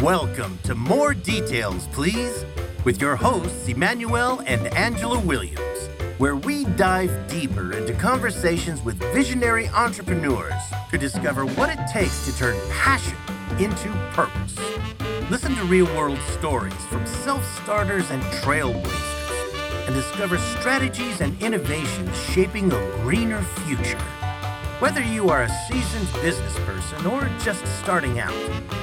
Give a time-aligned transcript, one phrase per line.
[0.00, 2.44] Welcome to More Details, Please,
[2.82, 5.88] with your hosts, Emmanuel and Angela Williams,
[6.18, 10.60] where we dive deeper into conversations with visionary entrepreneurs
[10.90, 13.16] to discover what it takes to turn passion
[13.60, 14.58] into purpose.
[15.30, 22.18] Listen to real world stories from self starters and trailblazers and discover strategies and innovations
[22.18, 24.02] shaping a greener future.
[24.84, 28.34] Whether you are a seasoned business person or just starting out,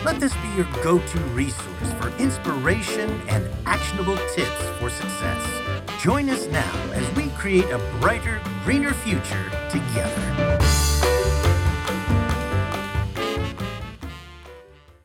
[0.04, 6.02] let this be your go to resource for inspiration and actionable tips for success.
[6.02, 10.58] Join us now as we create a brighter, greener future together.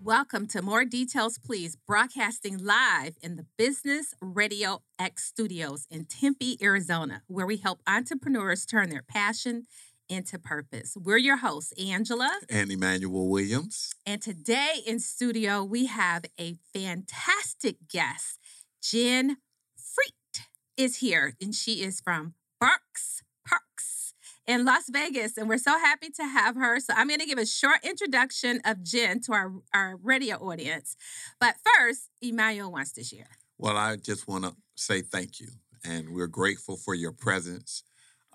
[0.03, 6.57] Welcome to More Details, Please, broadcasting live in the Business Radio X studios in Tempe,
[6.63, 9.65] Arizona, where we help entrepreneurs turn their passion
[10.09, 10.97] into purpose.
[10.97, 13.95] We're your hosts, Angela and Emmanuel Williams.
[14.05, 18.39] And today in studio, we have a fantastic guest.
[18.83, 19.39] Jen
[19.77, 24.13] Freet is here, and she is from Barx Parx
[24.47, 25.37] in Las Vegas.
[25.37, 26.81] And we're so happy to have her.
[26.81, 30.97] So I'm going to give a short introduction of Jen to our, our radio audience.
[31.41, 33.29] But first, Emmanuel wants to share.
[33.59, 35.49] Well, I just want to say thank you.
[35.85, 37.85] And we're grateful for your presence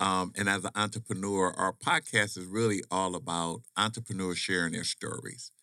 [0.02, 5.54] um, and as an entrepreneur, our podcast is really all about entrepreneurs sharing their stories.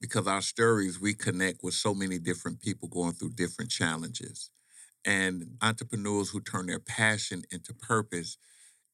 [0.00, 4.50] Because our stories, we connect with so many different people going through different challenges.
[5.04, 8.38] And entrepreneurs who turn their passion into purpose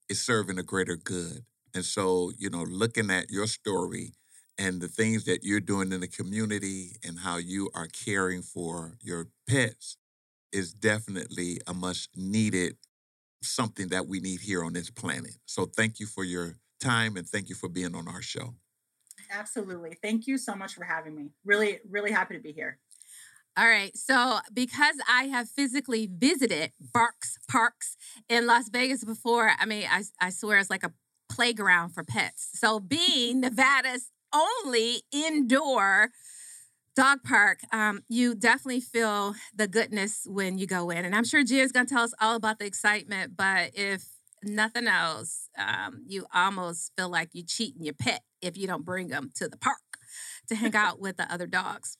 [0.09, 1.45] is serving a greater good.
[1.75, 4.15] And so, you know, looking at your story
[4.59, 8.97] and the things that you're doing in the community and how you are caring for
[9.03, 9.97] your pets
[10.53, 12.77] is definitely a much needed
[13.43, 15.37] something that we need here on this planet.
[15.47, 18.55] So thank you for your time and thank you for being on our show.
[19.31, 19.97] Absolutely.
[20.03, 21.31] Thank you so much for having me.
[21.45, 22.79] Really, really happy to be here.
[23.59, 23.97] All right.
[23.97, 27.97] So, because I have physically visited Barx Parx
[28.29, 30.93] in Las Vegas before, I mean, I, I swear it's like a
[31.31, 32.51] playground for pets.
[32.53, 36.11] So, being Nevada's only indoor
[36.97, 41.05] dog park, um, you definitely feel the goodness when you go in.
[41.05, 43.37] And I'm sure Jen's going to tell us all about the excitement.
[43.37, 44.05] But if
[44.43, 49.09] nothing else, um, you almost feel like you're cheating your pet if you don't bring
[49.09, 49.79] them to the park
[50.49, 51.99] to hang out with the other dogs.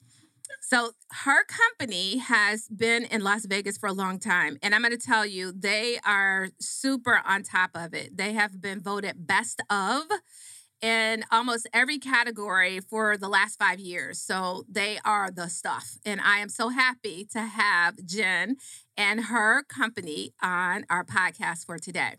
[0.61, 4.57] So her company has been in Las Vegas for a long time.
[4.63, 8.17] And I'm going to tell you, they are super on top of it.
[8.17, 10.03] They have been voted best of
[10.81, 14.21] in almost every category for the last five years.
[14.21, 15.97] So they are the stuff.
[16.05, 18.57] And I am so happy to have Jen
[18.95, 22.15] and her company on our podcast for today.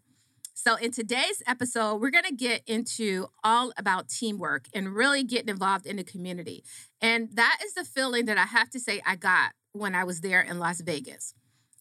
[0.60, 5.50] So, in today's episode, we're going to get into all about teamwork and really getting
[5.50, 6.64] involved in the community.
[7.00, 10.20] And that is the feeling that I have to say I got when I was
[10.20, 11.32] there in Las Vegas.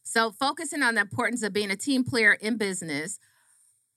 [0.03, 3.17] So, focusing on the importance of being a team player in business,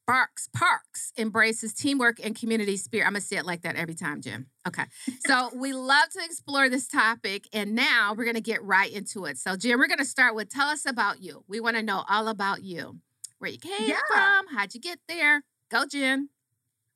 [0.07, 3.07] Barx Parx embraces teamwork and community spirit.
[3.07, 4.47] I'm gonna say it like that every time, Jim.
[4.67, 4.85] Okay.
[5.27, 9.39] So we love to explore this topic, and now we're gonna get right into it.
[9.39, 11.45] So, Jim, we're gonna start with tell us about you.
[11.49, 12.99] We want to know all about you,
[13.39, 13.99] where you came yeah.
[14.09, 15.45] from, how'd you get there.
[15.71, 16.31] Go, Jim.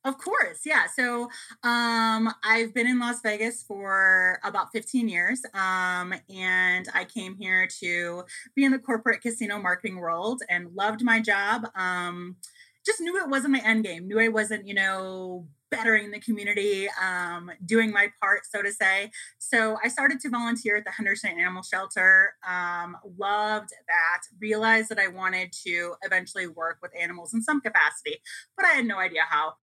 [0.05, 0.83] Of course, yeah.
[0.95, 1.29] So
[1.63, 7.67] um, I've been in Las Vegas for about 15 years, um, and I came here
[7.79, 8.23] to
[8.55, 11.65] be in the corporate casino marketing world and loved my job.
[11.75, 12.35] Um,
[12.85, 14.07] just knew it wasn't my end game.
[14.07, 19.11] Knew I wasn't, you know, bettering the community, um, doing my part, so to say.
[19.39, 22.35] So I started to volunteer at the Henderson Animal Shelter.
[22.47, 24.21] Um, loved that.
[24.39, 28.17] Realized that I wanted to eventually work with animals in some capacity,
[28.55, 29.53] but I had no idea how.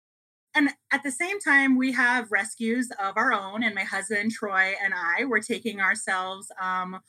[0.55, 4.75] And at the same time, we have rescues of our own, and my husband Troy
[4.85, 7.01] and I were taking ourselves um,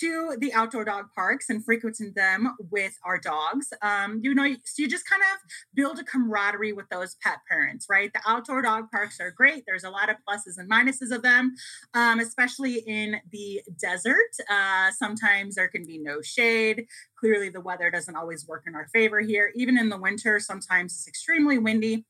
[0.00, 3.72] to the outdoor dog parks and frequenting them with our dogs.
[3.82, 5.38] Um, you know, so you just kind of
[5.74, 8.12] build a camaraderie with those pet parents, right?
[8.12, 9.64] The outdoor dog parks are great.
[9.66, 11.54] There's a lot of pluses and minuses of them,
[11.94, 14.16] um, especially in the desert.
[14.50, 16.86] Uh, sometimes there can be no shade.
[17.18, 19.52] Clearly, the weather doesn't always work in our favor here.
[19.54, 22.04] Even in the winter, sometimes it's extremely windy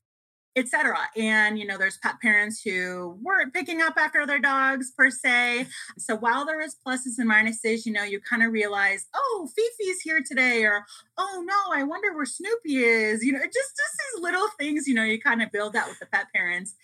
[0.57, 0.97] etc.
[1.17, 5.67] And you know, there's pet parents who weren't picking up after their dogs per se.
[5.99, 10.01] So while there is pluses and minuses, you know, you kind of realize, oh, Fifi's
[10.01, 10.85] here today, or
[11.19, 13.23] oh no, I wonder where Snoopy is.
[13.23, 15.99] You know, just just these little things, you know, you kind of build that with
[15.99, 16.75] the pet parents.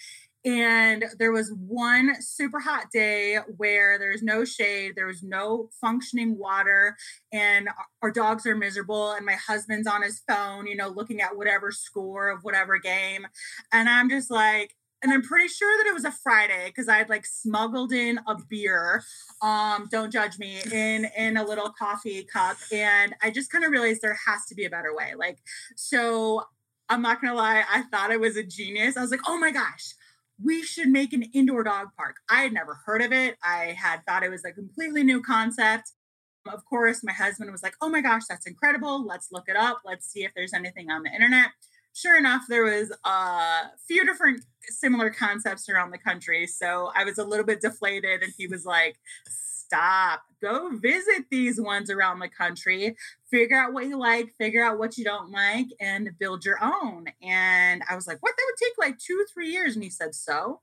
[0.44, 6.36] And there was one super hot day where there's no shade, there was no functioning
[6.36, 6.96] water,
[7.32, 7.68] and
[8.02, 9.12] our dogs are miserable.
[9.12, 13.26] And my husband's on his phone, you know, looking at whatever score of whatever game.
[13.72, 16.96] And I'm just like, and I'm pretty sure that it was a Friday because I
[16.96, 19.02] had like smuggled in a beer.
[19.42, 23.70] Um, don't judge me in in a little coffee cup, and I just kind of
[23.72, 25.14] realized there has to be a better way.
[25.16, 25.38] Like,
[25.76, 26.44] so
[26.88, 28.96] I'm not gonna lie, I thought I was a genius.
[28.96, 29.94] I was like, oh my gosh,
[30.40, 32.16] we should make an indoor dog park.
[32.30, 33.36] I had never heard of it.
[33.42, 35.92] I had thought it was a completely new concept.
[36.46, 39.06] Of course, my husband was like, oh my gosh, that's incredible.
[39.06, 39.80] Let's look it up.
[39.84, 41.50] Let's see if there's anything on the internet.
[41.94, 46.46] Sure enough, there was a few different similar concepts around the country.
[46.46, 48.96] So I was a little bit deflated, and he was like,
[49.72, 50.22] stop.
[50.40, 52.96] Go visit these ones around the country.
[53.30, 57.06] Figure out what you like, figure out what you don't like, and build your own.
[57.22, 58.34] And I was like, what?
[58.36, 59.74] That would take like two, three years.
[59.74, 60.60] And he said, so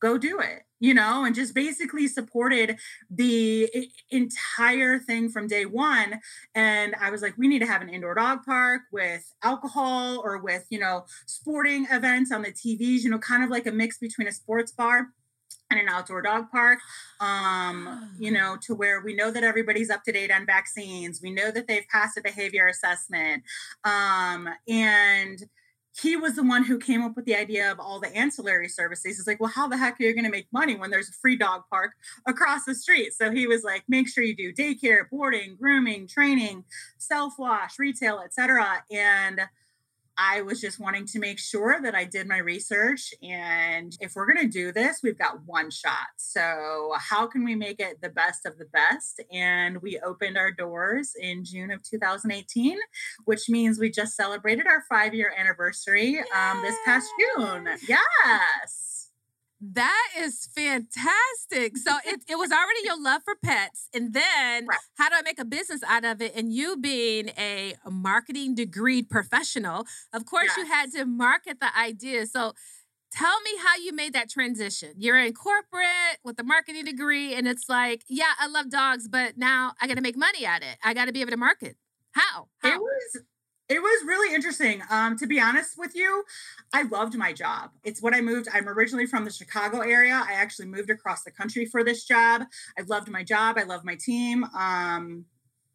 [0.00, 2.78] go do it you know and just basically supported
[3.10, 3.70] the
[4.10, 6.18] entire thing from day one
[6.54, 10.38] and i was like we need to have an indoor dog park with alcohol or
[10.38, 13.98] with you know sporting events on the tvs you know kind of like a mix
[13.98, 15.08] between a sports bar
[15.70, 16.78] and an outdoor dog park
[17.20, 21.30] um, you know to where we know that everybody's up to date on vaccines we
[21.30, 23.42] know that they've passed a behavior assessment
[23.84, 25.44] um, and
[25.98, 29.16] he was the one who came up with the idea of all the ancillary services.
[29.16, 31.12] He's like, well, how the heck are you going to make money when there's a
[31.12, 31.92] free dog park
[32.26, 33.12] across the street?
[33.12, 36.64] So he was like, make sure you do daycare, boarding, grooming, training,
[36.98, 38.84] self wash, retail, etc.
[38.90, 39.40] And
[40.20, 43.14] I was just wanting to make sure that I did my research.
[43.22, 46.08] And if we're going to do this, we've got one shot.
[46.18, 49.22] So, how can we make it the best of the best?
[49.32, 52.76] And we opened our doors in June of 2018,
[53.24, 57.68] which means we just celebrated our five year anniversary um, this past June.
[57.88, 58.89] Yes.
[59.60, 61.76] That is fantastic.
[61.76, 63.88] So it, it was already your love for pets.
[63.94, 64.78] And then right.
[64.96, 66.34] how do I make a business out of it?
[66.34, 70.56] And you being a marketing degree professional, of course, yes.
[70.56, 72.26] you had to market the idea.
[72.26, 72.54] So
[73.12, 74.94] tell me how you made that transition.
[74.96, 79.36] You're in corporate with a marketing degree, and it's like, yeah, I love dogs, but
[79.36, 80.78] now I got to make money at it.
[80.82, 81.76] I got to be able to market.
[82.12, 82.48] How?
[82.58, 82.74] How?
[82.74, 83.22] It was
[83.70, 84.82] it was really interesting.
[84.90, 86.24] Um, to be honest with you,
[86.74, 87.70] I loved my job.
[87.84, 88.48] It's what I moved.
[88.52, 90.22] I'm originally from the Chicago area.
[90.28, 92.42] I actually moved across the country for this job.
[92.76, 93.56] I loved my job.
[93.58, 94.44] I love my team.
[94.58, 95.24] Um,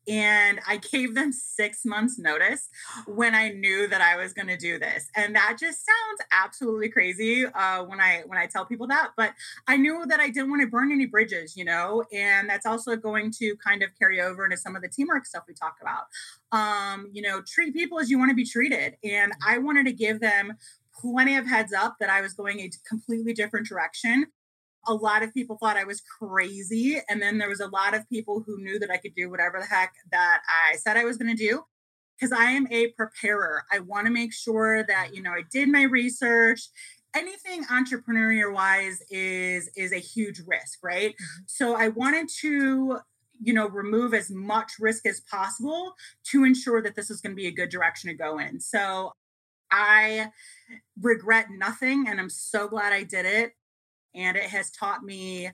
[0.08, 2.70] and I gave them six months notice
[3.08, 5.10] when I knew that I was going to do this.
[5.16, 9.34] And that just sounds absolutely crazy uh, when I when I tell people that, but
[9.68, 12.96] I knew that I didn't want to burn any bridges, you know, and that's also
[12.96, 16.06] going to kind of carry over into some of the teamwork stuff we talk about.
[16.52, 19.94] Um, you know, treat people as you want to be treated, and I wanted to
[19.94, 20.54] give them
[21.00, 24.28] plenty of heads up that I was going a completely different direction
[24.88, 27.00] a lot of people thought I was crazy.
[27.10, 29.60] And then there was a lot of people who knew that I could do whatever
[29.60, 31.64] the heck that I said I was going to do
[32.20, 33.64] because I am a preparer.
[33.72, 36.62] I want to make sure that, you know, I did my research.
[37.16, 41.12] Anything entrepreneurial wise is is a huge risk, right?
[41.12, 41.44] Mm-hmm.
[41.48, 43.00] So I wanted to
[43.42, 45.94] you know remove as much risk as possible
[46.24, 49.12] to ensure that this is going to be a good direction to go in so
[49.72, 50.28] i
[51.02, 53.54] regret nothing and i'm so glad i did it
[54.16, 55.50] and it has taught me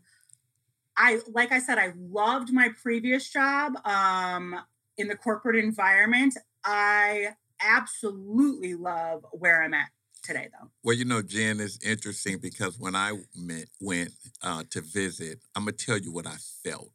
[0.98, 4.56] I like I said I loved my previous job um
[4.98, 6.38] in the corporate environment.
[6.63, 7.30] I
[7.62, 9.90] absolutely love where I'm at
[10.24, 10.69] today though.
[10.84, 15.64] Well, you know, Jen is interesting because when I met, went uh, to visit, I'm
[15.64, 16.92] gonna tell you what I felt.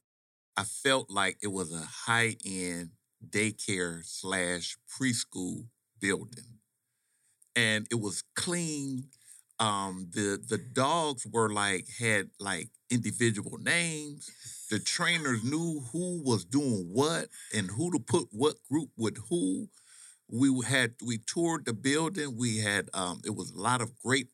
[0.56, 2.90] I felt like it was a high end
[3.28, 5.66] daycare slash preschool
[6.00, 6.60] building,
[7.54, 9.08] and it was clean
[9.58, 14.30] um the the dogs were like had like individual names.
[14.70, 19.68] The trainers knew who was doing what and who to put what group with who.
[20.28, 22.36] We had we toured the building.
[22.36, 24.28] We had um it was a lot of great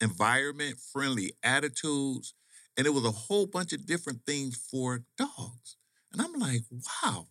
[0.00, 2.34] environment friendly attitudes
[2.76, 5.76] and it was a whole bunch of different things for dogs.
[6.12, 7.28] And i'm like wow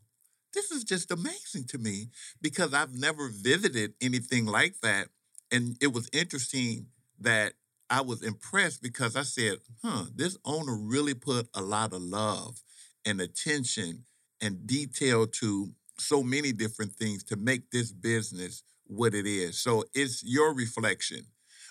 [0.53, 2.09] this is just amazing to me
[2.41, 5.09] because i've never visited anything like that.
[5.51, 6.87] And it was interesting
[7.19, 7.53] that
[7.89, 12.61] I was impressed because I said, huh, this owner really put a lot of love
[13.05, 14.05] and attention
[14.41, 19.59] and detail to so many different things to make this business what it is.
[19.59, 21.27] So it's your reflection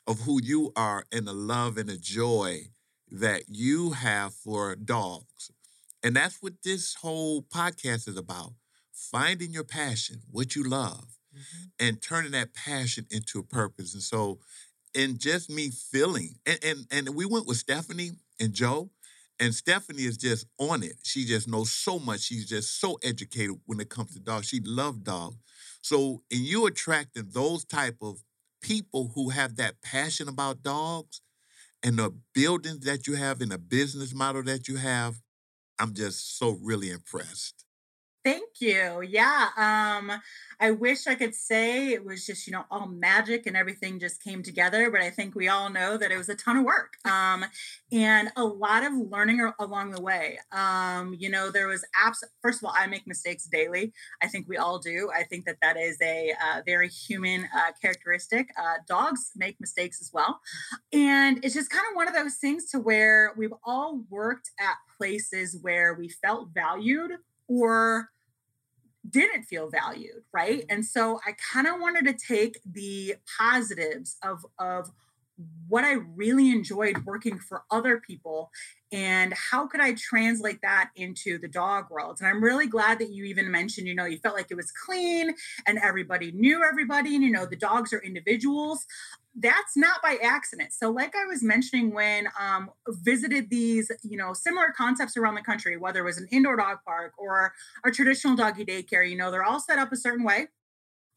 [0.06, 2.70] of who you are and the love and the joy
[3.10, 5.50] that you have for dogs.
[6.02, 8.52] And that's what this whole podcast is about
[8.92, 11.66] finding your passion, what you love, mm-hmm.
[11.78, 13.94] and turning that passion into a purpose.
[13.94, 14.38] And so
[14.94, 18.90] and just me feeling and, and and we went with Stephanie and Joe
[19.40, 20.96] and Stephanie is just on it.
[21.04, 22.20] She just knows so much.
[22.22, 24.48] She's just so educated when it comes to dogs.
[24.48, 25.36] She loves dogs.
[25.80, 28.24] So, and you attracting those type of
[28.62, 31.20] people who have that passion about dogs,
[31.82, 35.20] and the buildings that you have and the business model that you have,
[35.78, 37.64] I'm just so really impressed.
[38.28, 39.00] Thank you.
[39.00, 39.48] Yeah.
[39.56, 40.12] Um,
[40.60, 44.22] I wish I could say it was just, you know, all magic and everything just
[44.22, 46.92] came together, but I think we all know that it was a ton of work.
[47.06, 47.46] Um,
[47.90, 50.40] and a lot of learning along the way.
[50.52, 52.18] Um, you know, there was apps.
[52.42, 53.94] First of all, I make mistakes daily.
[54.22, 55.10] I think we all do.
[55.16, 58.50] I think that that is a uh, very human uh, characteristic.
[58.60, 60.38] Uh, dogs make mistakes as well.
[60.92, 64.74] And it's just kind of one of those things to where we've all worked at
[64.98, 67.12] places where we felt valued
[67.48, 68.10] or
[69.08, 70.60] didn't feel valued right?
[70.60, 70.74] Mm-hmm.
[70.74, 74.90] And so i kind of wanted to take the positives of of
[75.68, 78.50] what i really enjoyed working for other people
[78.90, 83.10] and how could i translate that into the dog world and i'm really glad that
[83.10, 85.34] you even mentioned you know you felt like it was clean
[85.66, 88.86] and everybody knew everybody and you know the dogs are individuals
[89.40, 90.72] that's not by accident.
[90.72, 95.42] So, like I was mentioning, when um, visited these, you know, similar concepts around the
[95.42, 97.52] country, whether it was an indoor dog park or
[97.84, 100.48] a traditional doggy daycare, you know, they're all set up a certain way.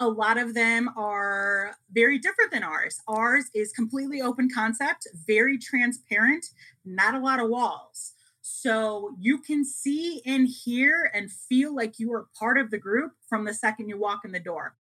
[0.02, 3.00] A lot of them are very different than ours.
[3.08, 6.48] Ours is completely open concept, very transparent,
[6.84, 8.14] not a lot of walls.
[8.42, 13.12] So you can see and hear and feel like you are part of the group
[13.30, 14.76] from the second you walk in the door.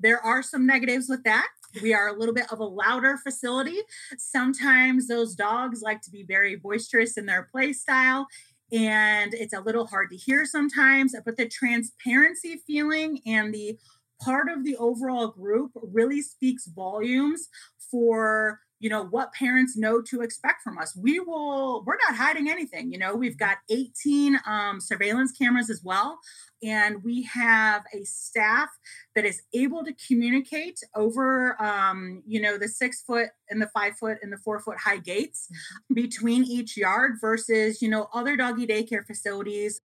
[0.00, 1.46] There are some negatives with that.
[1.80, 3.78] We are a little bit of a louder facility.
[4.18, 8.26] Sometimes those dogs like to be very boisterous in their play style
[8.72, 13.78] and it's a little hard to hear sometimes, but the transparency feeling and the
[14.20, 17.48] part of the overall group really speaks volumes
[17.90, 22.50] for you know what parents know to expect from us we will we're not hiding
[22.50, 26.18] anything you know we've got 18 um, surveillance cameras as well
[26.62, 28.68] and we have a staff
[29.14, 33.96] that is able to communicate over um, you know the six foot and the five
[33.96, 35.94] foot and the four foot high gates mm-hmm.
[35.94, 39.80] between each yard versus you know other doggy daycare facilities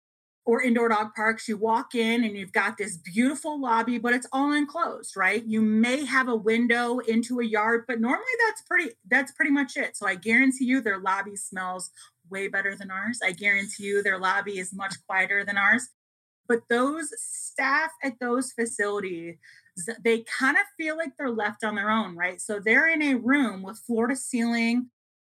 [0.47, 4.29] or indoor dog parks, you walk in and you've got this beautiful lobby, but it's
[4.33, 5.45] all enclosed, right?
[5.45, 9.77] You may have a window into a yard, but normally that's pretty that's pretty much
[9.77, 9.97] it.
[9.97, 11.91] So I guarantee you their lobby smells
[12.31, 13.19] way better than ours.
[13.25, 15.89] I guarantee you their lobby is much quieter than ours.
[16.49, 19.35] But those staff at those facilities,
[20.05, 22.41] they kind of feel like they're left on their own, right?
[22.41, 24.91] So they're in a room with floor to ceiling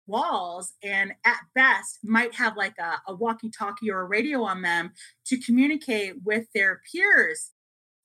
[0.08, 4.62] walls and at best might have like a, a walkie talkie or a radio on
[4.62, 4.92] them
[5.28, 7.52] to communicate with their peers.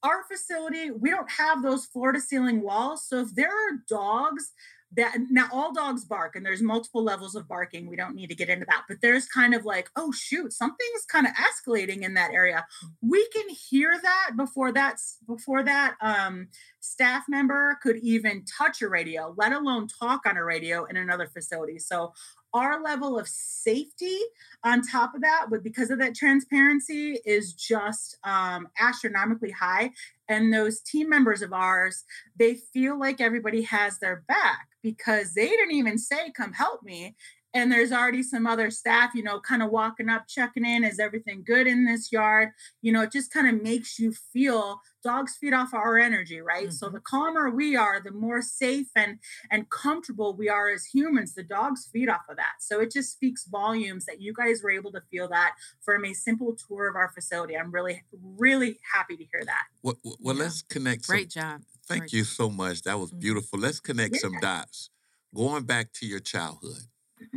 [0.03, 3.07] Our facility, we don't have those floor to ceiling walls.
[3.09, 4.53] So if there are dogs
[4.97, 8.35] that now all dogs bark and there's multiple levels of barking we don't need to
[8.35, 12.15] get into that but there's kind of like oh shoot something's kind of escalating in
[12.15, 12.67] that area.
[13.03, 16.49] We can hear that before that's before that um,
[16.81, 21.27] staff member could even touch a radio let alone talk on a radio in another
[21.27, 21.79] facility.
[21.79, 22.13] So
[22.55, 24.19] our level of safety
[24.65, 29.91] on top of that but because of that transparency is just um, astronomically high
[30.29, 32.05] and those team members of ours
[32.37, 37.15] they feel like everybody has their back because they didn't even say come help me
[37.59, 40.99] and there's already some other staff you know kind of walking up checking in is
[40.99, 42.51] everything good in this yard?
[42.83, 46.69] You know it just kind of makes you feel dogs feed off our energy right?
[46.69, 46.73] Mm-hmm.
[46.73, 49.19] so the calmer we are the more safe and
[49.51, 52.55] and comfortable we are as humans the dogs feed off of that.
[52.61, 56.15] So it just speaks volumes that you guys were able to feel that from a
[56.15, 57.57] simple tour of our facility.
[57.57, 58.03] I'm really
[58.37, 59.65] really happy to hear that.
[59.83, 60.43] Well, well yeah.
[60.43, 61.63] let's connect some, great job.
[61.89, 62.83] Thank great you so much.
[62.83, 63.21] That was mm-hmm.
[63.21, 63.59] beautiful.
[63.59, 64.21] Let's connect yeah.
[64.21, 64.91] some dots.
[65.35, 66.85] Going back to your childhood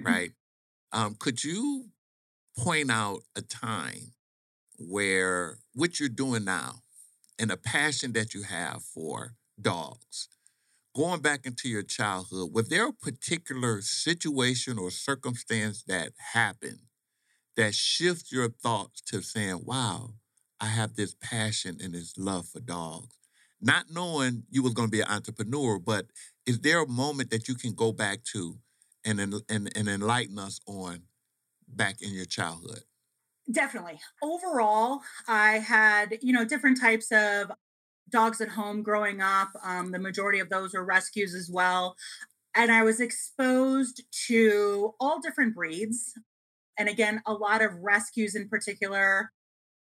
[0.04, 0.32] Right?
[0.92, 1.86] Um, could you
[2.58, 4.14] point out a time
[4.78, 6.82] where what you're doing now
[7.40, 10.28] and a passion that you have for dogs,
[10.96, 16.80] going back into your childhood, was there a particular situation or circumstance that happened
[17.56, 20.12] that shifts your thoughts to saying, wow,
[20.60, 23.16] I have this passion and this love for dogs?
[23.62, 26.08] Not knowing you was going to be an entrepreneur, but
[26.46, 28.58] is there a moment that you can go back to
[29.06, 31.04] and, and, and enlighten us on
[31.68, 32.84] back in your childhood?
[33.52, 34.00] Definitely.
[34.22, 37.52] Overall, I had, you know, different types of
[38.10, 39.50] dogs at home growing up.
[39.64, 41.96] Um, the majority of those were rescues as well.
[42.56, 46.14] And I was exposed to all different breeds.
[46.78, 49.32] And again, a lot of rescues in particular,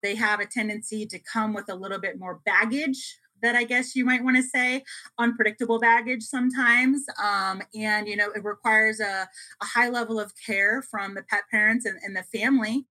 [0.01, 3.95] they have a tendency to come with a little bit more baggage that I guess
[3.95, 4.83] you might want to say,
[5.17, 7.05] unpredictable baggage sometimes.
[7.21, 9.27] Um, and, you know, it requires a,
[9.61, 12.85] a, high level of care from the pet parents and, and the family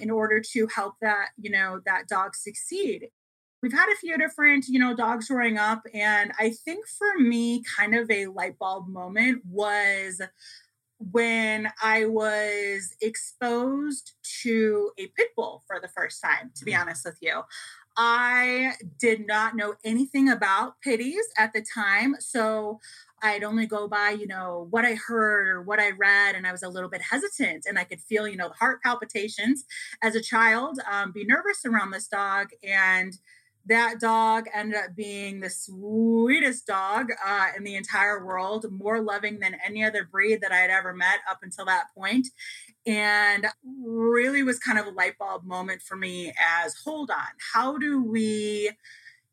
[0.00, 3.08] in order to help that, you know, that dog succeed.
[3.62, 5.82] We've had a few different, you know, dogs growing up.
[5.94, 10.20] And I think for me, kind of a light bulb moment was
[10.98, 14.12] when I was exposed
[14.42, 16.80] to a pit bull for the first time, to be Mhm.
[16.80, 17.42] honest with you.
[17.96, 22.16] I did not know anything about pitties at the time.
[22.20, 22.80] So
[23.22, 26.52] I'd only go by, you know, what I heard or what I read, and I
[26.52, 27.64] was a little bit hesitant.
[27.66, 29.64] And I could feel, you know, the heart palpitations
[30.02, 32.48] as a child, um, be nervous around this dog.
[32.62, 33.16] And
[33.68, 39.40] that dog ended up being the sweetest dog uh, in the entire world, more loving
[39.40, 42.28] than any other breed that I had ever met up until that point.
[42.86, 43.46] And
[43.84, 48.02] really was kind of a light bulb moment for me as hold on, how do
[48.02, 48.70] we,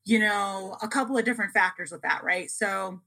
[0.05, 2.49] you know, a couple of different factors with that, right?
[2.49, 3.01] So,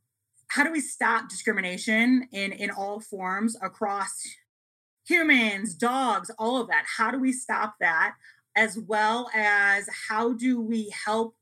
[0.48, 4.22] how do we stop discrimination in in all forms across
[5.06, 6.84] humans, dogs, all of that?
[6.96, 8.14] How do we stop that?
[8.54, 11.34] As well as how do we help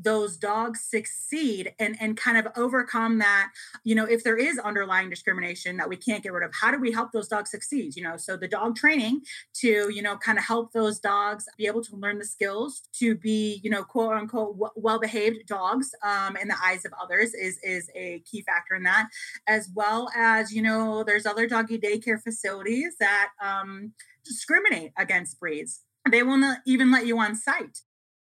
[0.00, 3.50] those dogs succeed and and kind of overcome that
[3.84, 6.78] you know if there is underlying discrimination that we can't get rid of how do
[6.78, 8.16] we help those dogs succeed you know?
[8.16, 9.22] So the dog training
[9.54, 13.14] to you know kind of help those dogs be able to learn the skills to
[13.14, 17.58] be you know quote unquote well behaved dogs um, in the eyes of others is
[17.62, 19.08] is a key factor in that
[19.46, 23.92] as well as you know there's other doggy daycare facilities that um,
[24.28, 25.82] discriminate against breeds.
[26.10, 27.80] They will not even let you on site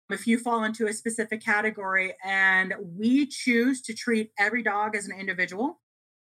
[0.10, 5.08] if you fall into a specific category and we choose to treat every dog as
[5.08, 5.80] an individual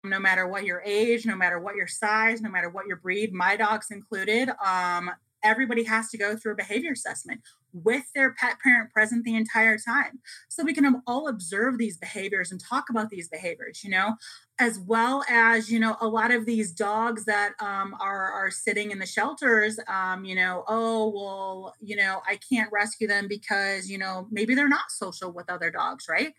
[0.03, 3.33] no matter what your age no matter what your size no matter what your breed
[3.33, 5.09] my dogs included um,
[5.43, 7.41] everybody has to go through a behavior assessment
[7.83, 10.19] with their pet parent present the entire time.
[10.49, 14.15] So we can all observe these behaviors and talk about these behaviors you know?
[14.57, 18.91] As well as you know a lot of these dogs that um, are are sitting
[18.91, 23.89] in the shelters um, you know oh well you know i can't rescue them because
[23.89, 26.33] you know maybe they're not social with other dogs right?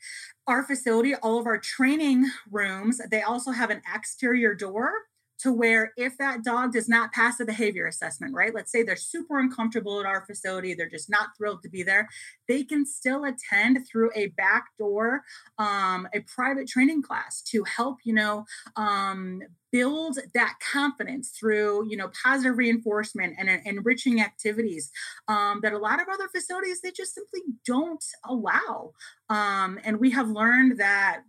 [0.46, 4.92] Our facility all of our training rooms they also have an exterior door
[5.38, 8.54] to where if that dog does not pass a behavior assessment, right?
[8.54, 12.08] Let's say they're super uncomfortable at our facility, they're just not thrilled to be there,
[12.48, 15.22] they can still attend through a back door,
[15.58, 18.44] um, a private training class to help, you know,
[18.76, 24.90] um, build that confidence through, you know, positive reinforcement and, enriching activities
[25.28, 28.92] um, that a lot of other facilities they just simply don't allow.
[29.28, 31.22] Um, and we have learned that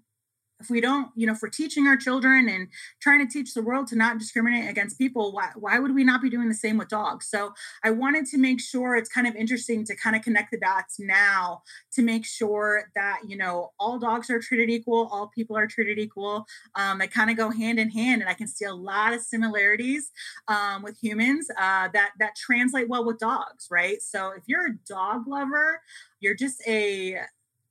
[0.59, 2.67] if we don't you know for teaching our children and
[2.99, 6.21] trying to teach the world to not discriminate against people why, why would we not
[6.21, 7.27] be doing the same with dogs?
[7.27, 10.59] So i wanted to make sure it's kind of interesting to kind of connect the
[10.59, 11.61] dots now
[11.93, 15.99] to make sure that you know all dogs are treated equal all people are treated
[15.99, 16.45] equal.
[16.75, 19.21] Um, they kind of go hand in hand and i can see a lot of
[19.21, 20.11] similarities
[20.47, 24.01] um, with humans uh, that that translate well with dogs right?
[24.01, 25.81] So if you're a dog lover
[26.19, 27.19] you're just a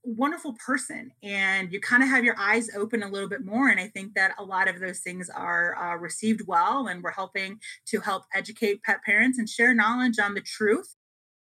[0.06, 3.80] wonderful person and you kind of have your eyes open a little bit more and
[3.80, 7.58] i think that a lot of those things are uh, received well and we're helping
[7.84, 10.94] to help educate pet parents and share knowledge on the truth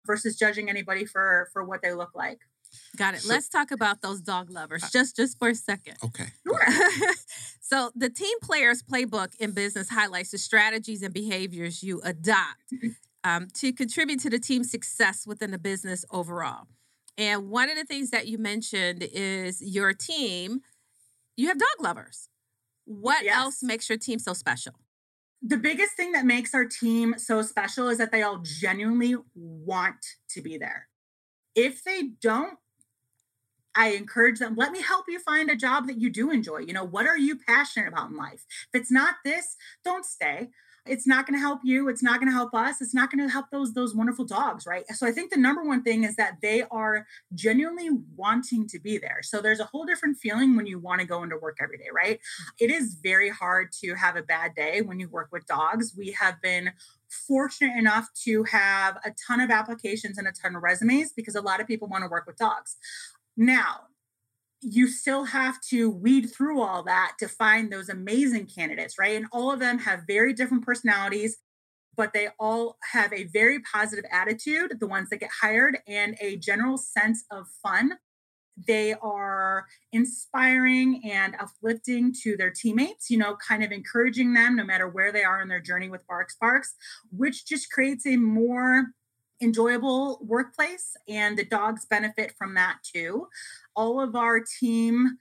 [0.08, 2.40] versus judging anybody for for what they look like
[2.98, 3.22] Got it.
[3.22, 5.96] So- Let's talk about those dog lovers just just for a second.
[6.04, 6.26] Okay.
[6.46, 6.60] sure
[7.62, 12.74] so the team players playbook in business highlights the strategies and behaviors you adopt
[13.24, 16.68] um, to contribute to the team's success within the business overall.
[17.18, 20.62] And one of the things that you mentioned is your team,
[21.38, 22.30] you have dog lovers.
[22.86, 23.36] What Yes.
[23.36, 24.74] else makes your team so special?
[25.42, 30.04] the biggest thing that makes our team so special is that they all genuinely want
[30.30, 30.88] to be there.
[31.56, 32.60] If they don't,
[33.78, 36.60] I encourage them, let me help you find a job that you do enjoy.
[36.60, 38.46] You know, what are you passionate about in life?
[38.74, 40.50] If it's not this, don't stay.
[40.88, 41.90] It's not going to help you.
[41.90, 42.82] It's not going to help us.
[42.82, 44.84] It's not going to help those those wonderful dogs, right?
[44.94, 48.98] So I think the number one thing is that they are genuinely wanting to be
[48.98, 49.22] there.
[49.24, 51.88] So there's a whole different feeling when you want to go into work every day,
[51.94, 52.20] right?
[52.60, 55.94] It is very hard to have a bad day when you work with dogs.
[55.98, 56.72] We have been
[57.28, 61.42] fortunate enough to have a ton of applications and a ton of resumes because a
[61.42, 62.78] lot of people want to work with dogs.
[63.38, 63.82] Now,
[64.68, 69.16] you still have to weed through all that to find those amazing candidates, right?
[69.16, 71.38] And all of them have very different personalities,
[71.96, 76.38] but they all have a very positive attitude, the ones that get hired, and a
[76.38, 77.94] general sense of fun.
[78.68, 84.64] They are inspiring and uplifting to their teammates, you know, kind of encouraging them no
[84.64, 86.70] matter where they are in their journey with Barx Parx,
[87.12, 88.88] which just creates a more
[89.42, 93.28] enjoyable workplace and the dogs benefit from that too.
[93.76, 95.18] All of our team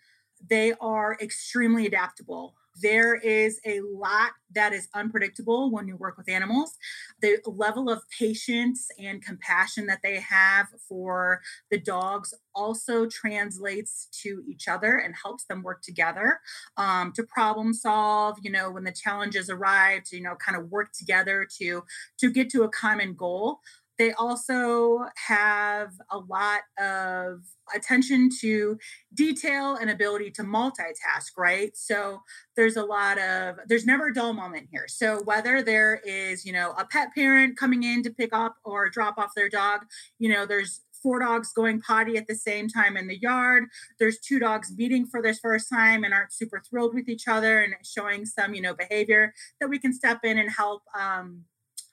[0.48, 2.55] they are extremely adaptable.
[2.83, 6.77] There is a lot that is unpredictable when you work with animals.
[7.22, 14.42] The level of patience and compassion that they have for the dogs also translates to
[14.48, 16.40] each other and helps them work together
[16.77, 20.70] um, to problem solve you know when the challenges arrive to you know kind of
[20.70, 21.83] work together to
[22.18, 23.59] to get to a common goal
[23.98, 27.40] they also have a lot of
[27.74, 28.78] attention to
[29.14, 31.76] detail and ability to multitask, right?
[31.76, 32.20] So
[32.57, 34.87] there's a lot of, there's never a dull moment here.
[34.88, 38.90] So whether there is, you know, a pet parent coming in to pick up or
[38.90, 39.83] drop off their dog,
[40.18, 43.64] you know, there's four dogs going potty at the same time in the yard.
[44.00, 47.61] There's two dogs meeting for this first time and aren't super thrilled with each other
[47.61, 51.44] and showing some, you know, behavior that we can step in and help um,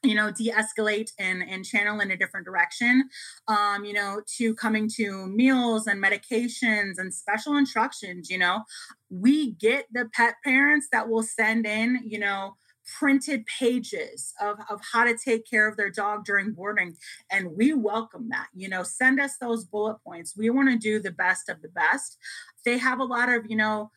[0.04, 3.08] you know de-escalate and and channel in a different direction
[3.48, 8.64] um you know to coming to meals and medications and special instructions you know.
[9.10, 12.56] We get the pet parents that will send in you know
[12.98, 16.98] printed pages of, of how to take care of their dog during boarding
[17.30, 18.84] and we welcome that you know.
[18.84, 20.36] Send us those bullet points.
[20.36, 22.18] We want to do the best of the best.
[22.66, 23.92] They have a lot of you know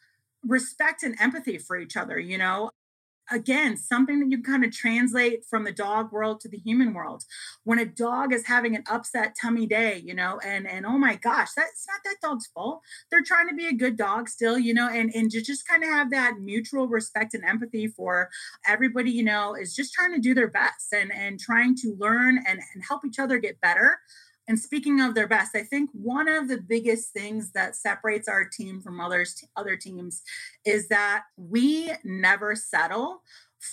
[0.46, 2.70] respect and empathy for each other you know
[3.30, 6.92] again something that you can kind of translate from the dog world to the human
[6.92, 7.24] world.
[7.64, 11.16] When a dog is having an upset tummy day you know and and oh my
[11.16, 12.80] gosh that's not that dog's fault.
[13.10, 15.82] They're trying to be a good dog still you know and and to just kind
[15.82, 18.30] of have that mutual respect and empathy for
[18.66, 22.38] everybody you know is just trying to do their best and and trying to learn
[22.46, 23.98] and and help each other get better
[24.46, 28.44] and speaking of their best, I think one of the biggest things that separates our
[28.44, 30.22] team from others other teams
[30.64, 33.22] is that we never settle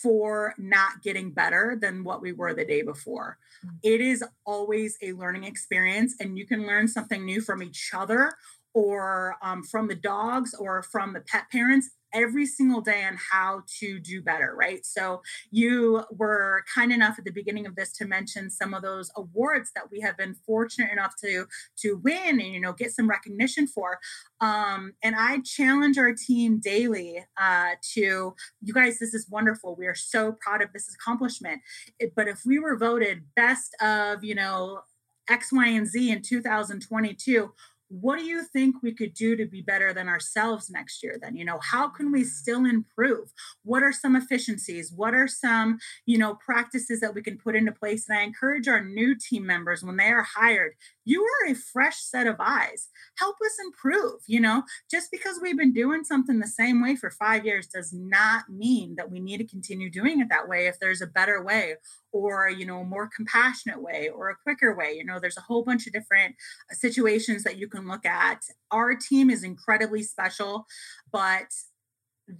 [0.01, 3.37] for not getting better than what we were the day before.
[3.65, 3.69] Mm.
[3.83, 8.33] It is always a learning experience, and you can learn something new from each other
[8.73, 13.63] or um, from the dogs or from the pet parents every single day on how
[13.79, 14.85] to do better, right?
[14.85, 19.11] So you were kind enough at the beginning of this to mention some of those
[19.15, 21.45] awards that we have been fortunate enough to
[21.79, 23.99] to win and you know get some recognition for.
[24.39, 28.99] Um, and I challenge our team daily uh, to you guys.
[28.99, 29.75] This is wonderful.
[29.75, 31.61] We are so proud of this accomplishment.
[31.99, 34.81] It, but if we were voted best of you know
[35.29, 37.53] X, Y, and Z in 2022
[37.91, 41.35] what do you think we could do to be better than ourselves next year then?
[41.35, 43.33] You know how can we still improve?
[43.63, 44.93] What are some efficiencies?
[44.95, 48.07] What are some you know practices that we can put into place?
[48.07, 50.73] And i encourage our new team members when they are hired
[51.03, 52.89] you are a fresh set of eyes.
[53.17, 54.63] Help us improve you know?
[54.89, 58.95] Just because we've been doing something the same way for 5 years does not mean
[58.95, 61.75] that we need to continue doing it that way if there's a better way
[62.11, 65.41] or you know a more compassionate way or a quicker way you know there's a
[65.41, 66.35] whole bunch of different
[66.71, 68.41] uh, situations that you can look at.
[68.71, 70.65] Our team is incredibly special
[71.11, 71.47] but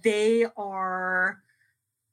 [0.02, 1.38] they are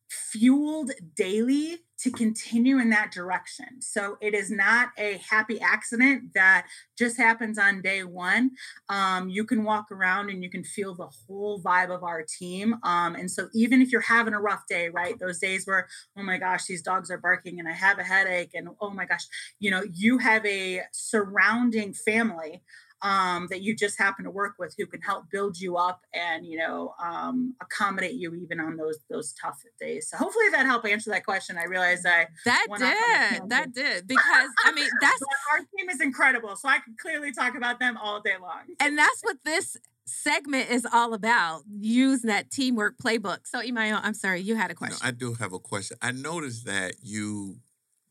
[0.10, 3.82] fueled daily to continue in that direction.
[3.82, 6.67] So it is not a happy accident that
[6.98, 8.52] just happens on day one.
[8.88, 12.76] Um, you can walk around and you can feel the whole vibe of our team.
[12.84, 16.24] Um, and so even if you're having a rough day, right, those days where, oh
[16.24, 19.26] my gosh, these dogs are barking and I have a headache and oh my gosh,
[19.60, 22.63] you know, you have a surrounding family
[23.02, 26.46] um, that you just happen to work with who can help build you up and
[26.46, 30.10] you know um, accommodate you even on those those tough days.
[30.10, 31.58] So hopefully that helped answer that question.
[31.58, 35.22] I realized I that did that did because I mean that's
[35.54, 38.62] our team is incredible, so I could clearly talk about them all day long.
[38.80, 39.78] And that's what this
[40.10, 43.40] segment is all about using that teamwork playbook.
[43.46, 44.98] So, Imayo, I'm sorry, you had a question.
[45.04, 45.98] I do have a question.
[46.02, 47.58] I noticed that you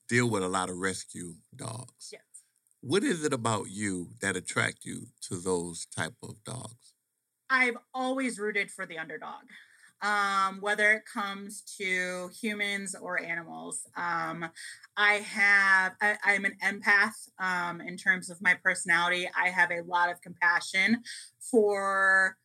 [0.08, 2.10] deal with a lot of rescue dogs.
[2.12, 2.22] Yes.
[2.80, 6.94] What is it about you that attract you to those type of dogs?
[7.50, 9.42] I've always rooted for the underdog.
[10.00, 13.80] Um, whether it comes to humans or animals.
[13.96, 14.48] Um,
[14.96, 19.28] I have, I, am an empath um, in terms of my personality.
[19.36, 21.02] I have a lot of compassion
[21.50, 22.36] for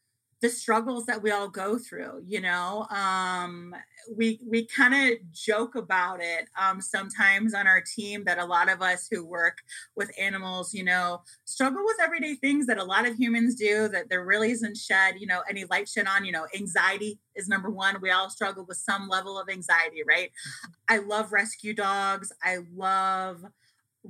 [0.44, 3.74] the struggles that we all go through you know um,
[4.18, 8.70] we we kind of joke about it um, sometimes on our team that a lot
[8.70, 9.60] of us who work
[9.96, 14.10] with animals you know struggle with everyday things that a lot of humans do that
[14.10, 17.70] there really isn't shed you know any light shed on you know anxiety is number
[17.70, 18.00] one.
[18.02, 20.30] We all struggle with some level of anxiety right?
[20.30, 20.72] Mm-hmm.
[20.90, 22.34] i love rescue dogs.
[22.44, 23.46] I love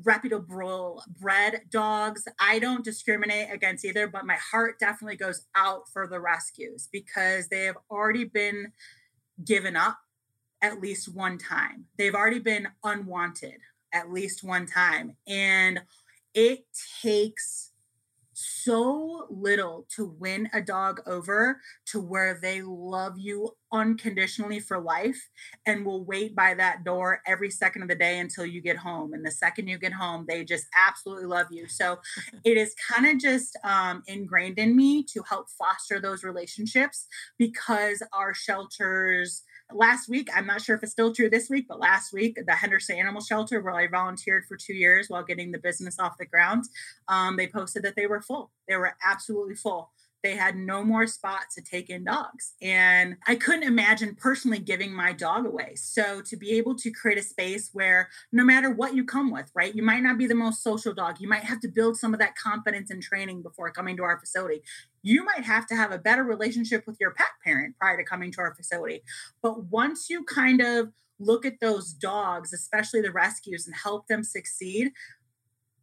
[0.04, 2.28] reputable bred dogs.
[2.40, 7.48] I don't discriminate against either, but my heart definitely goes out for the rescues because
[7.50, 8.72] they have already been
[9.44, 9.98] given up
[10.62, 11.86] at least one time.
[11.98, 13.60] They've already been unwanted
[13.94, 15.16] at least one time.
[15.28, 15.82] And
[16.34, 16.66] it
[17.02, 17.73] takes
[18.34, 25.30] so little to win a dog over to where they love you unconditionally for life
[25.66, 29.14] and will wait by that door every second of the day until you get home.
[29.14, 31.68] And the second you get home, they just absolutely love you.
[31.68, 32.00] So
[32.44, 38.04] it is kind of just um, ingrained in me to help foster those relationships because
[38.14, 39.44] our shelters
[39.76, 42.54] last week, I'm not sure if it's still true this week, but last week, the
[42.54, 46.26] Henderson Animal Shelter, where I volunteered for two years while getting the business off the
[46.26, 46.66] ground,
[47.08, 48.52] um, they posted that they were full.
[48.68, 49.92] They were absolutely full
[50.24, 52.54] they had no more spots to take in dogs.
[52.62, 55.76] And I couldn't imagine personally giving my dog away.
[55.76, 59.52] So to be able to create a space where no matter what you come with,
[59.54, 61.18] right, you might not be the most social dog.
[61.20, 64.20] You might have to build some of that confidence and training before coming to our
[64.20, 64.62] facility.
[65.02, 68.32] You might have to have a better relationship with your pet parent prior to coming
[68.32, 69.02] to our facility.
[69.42, 74.24] But once you kind of look at those dogs, especially the rescues, and help them
[74.24, 74.92] succeed,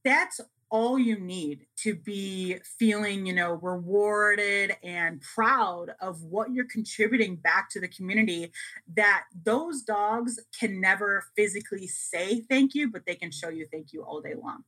[0.05, 6.69] that's all you need to be feeling, you know, rewarded and proud of what you're
[6.69, 8.53] contributing back to the community
[8.95, 13.93] that those dogs can never physically say thank you, but they can show you thank
[13.93, 14.65] you all day long.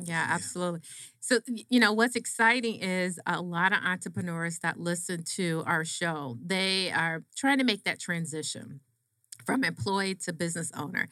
[0.00, 0.80] Yeah, absolutely.
[1.20, 6.38] So, you know, what's exciting is a lot of entrepreneurs that listen to our show,
[6.44, 8.80] they are trying to make that transition
[9.44, 11.08] from employee to business owner.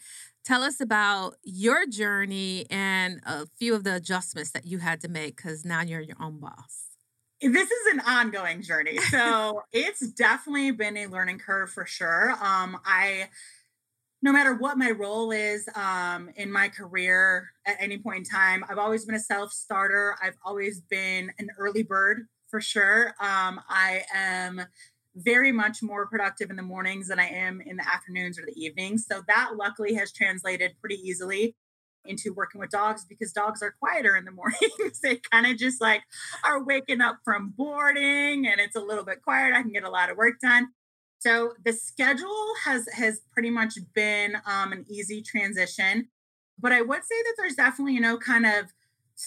[0.47, 5.09] Tell us about your journey and a few of the adjustments that you had to
[5.09, 6.85] make because now you're your own boss.
[7.43, 8.97] This is an ongoing journey.
[9.11, 12.31] So it's definitely been a learning curve for sure.
[12.41, 13.29] Um, I,
[14.23, 18.65] no matter what my role is um, in my career at any point in time,
[18.69, 20.15] I've always been a self starter.
[20.23, 23.09] I've always been an early bird for sure.
[23.21, 24.63] Um, I am
[25.17, 28.55] very much more productive in the mornings than I am in the afternoons or the
[28.55, 29.07] evenings.
[29.11, 31.57] So that luckily has translated pretty easily
[32.05, 35.01] into working with dogs because dogs are quieter in the mornings.
[35.03, 36.03] they kind of just like
[36.45, 39.55] are waking up from boarding and it's a little bit quiet.
[39.55, 40.69] I can get a lot of work done.
[41.19, 46.09] So the schedule has has pretty much been um, an easy transition.
[46.59, 48.73] But I would say that there's definitely, you know, kind of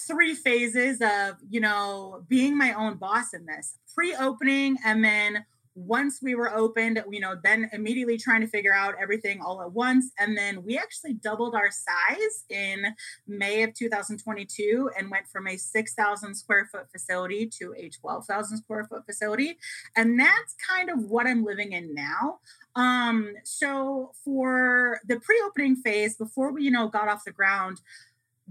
[0.07, 5.45] three phases of, you know, being my own boss in this pre-opening and then
[5.85, 9.71] once we were opened, you know, then immediately trying to figure out everything all at
[9.71, 10.11] once.
[10.19, 12.85] And then we actually doubled our size in
[13.27, 18.85] May of 2022 and went from a 6,000 square foot facility to a 12,000 square
[18.85, 19.57] foot facility.
[19.95, 22.39] And that's kind of what I'm living in now.
[22.75, 27.81] Um, so for the pre-opening phase, before we, you know, got off the ground,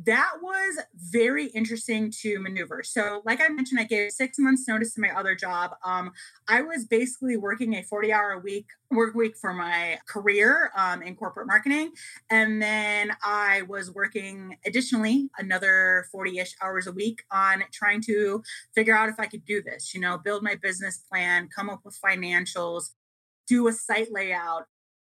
[0.05, 2.83] that was very interesting to maneuver.
[2.85, 5.73] So, like I mentioned, I gave six months notice to my other job.
[5.85, 6.13] Um,
[6.47, 11.03] I was basically working a 40 hour a week work week for my career um,
[11.03, 11.91] in corporate marketing.
[12.31, 18.43] And then I was working additionally another 40 ish hours a week on trying to
[18.75, 21.81] figure out if I could do this, you know, build my business plan, come up
[21.85, 22.93] with financials,
[23.47, 24.67] do a site layout,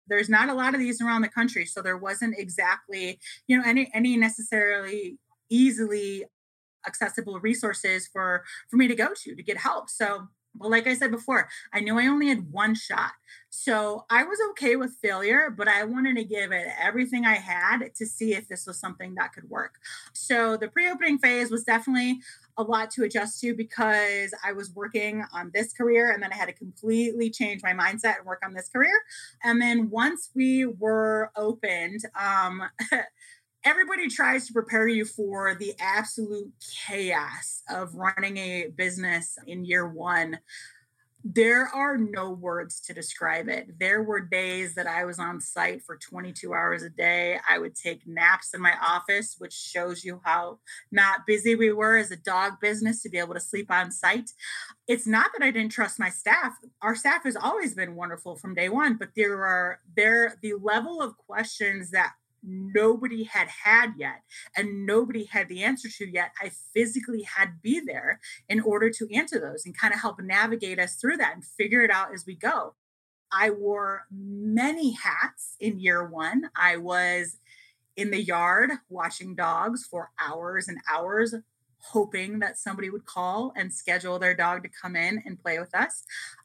[0.09, 3.65] there's not a lot of these around the country so there wasn't exactly you know
[3.67, 5.19] any any necessarily
[5.51, 6.25] easily
[6.87, 10.95] accessible resources for for me to go to to get help so but like I
[10.95, 13.13] said before, I knew I only had one shot.
[13.51, 17.95] So I was okay with failure, but I wanted to give it everything I had
[17.97, 19.75] to see if this was something that could work.
[20.13, 22.21] So the pre opening phase was definitely
[22.57, 26.37] a lot to adjust to because I was working on this career and then I
[26.37, 28.95] had to completely change my mindset and work on this career.
[29.43, 32.63] And then once we were opened, um,
[33.65, 36.53] everybody tries to prepare you for the absolute
[36.87, 40.39] chaos of running a business in year one
[41.27, 43.79] there are no words to describe it.
[43.81, 47.39] There were days that I was on site for 22 hours a day.
[47.49, 50.59] I would take naps in my office, which shows you how
[50.93, 54.31] not busy we were as a dog business to be able to sleep on site.
[54.87, 56.53] It's not that I didn't trust my staff.
[56.83, 61.01] Our staff has always been wonderful from day one, but there are there the level
[61.01, 62.13] of questions that
[62.47, 64.23] nobody had had yet
[64.57, 68.91] and nobody had the answer to yet i physically had to be there in order
[68.91, 72.13] to answer those and kind of help navigate us through that and figure it out
[72.13, 72.75] as we go
[73.33, 77.39] i wore many hats in year one i was
[77.97, 81.35] in the yard watching dogs for hours and hours
[81.85, 85.75] hoping that somebody would call and schedule their dog to come in and play with
[85.75, 86.05] us.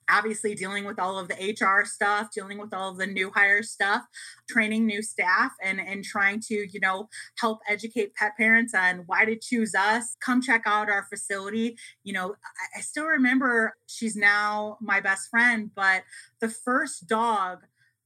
[0.10, 3.64] Obviously, dealing with all of the HR stuff, dealing with all of the new hire
[3.64, 4.04] stuff,
[4.50, 9.26] training new staff, and, and trying to, you know, help educate pet parents on why
[9.26, 10.16] to choose us.
[10.24, 11.78] Come check out our facility.
[12.04, 16.04] You know, I, I still remember she's now my best friend, but
[16.40, 17.60] the first dog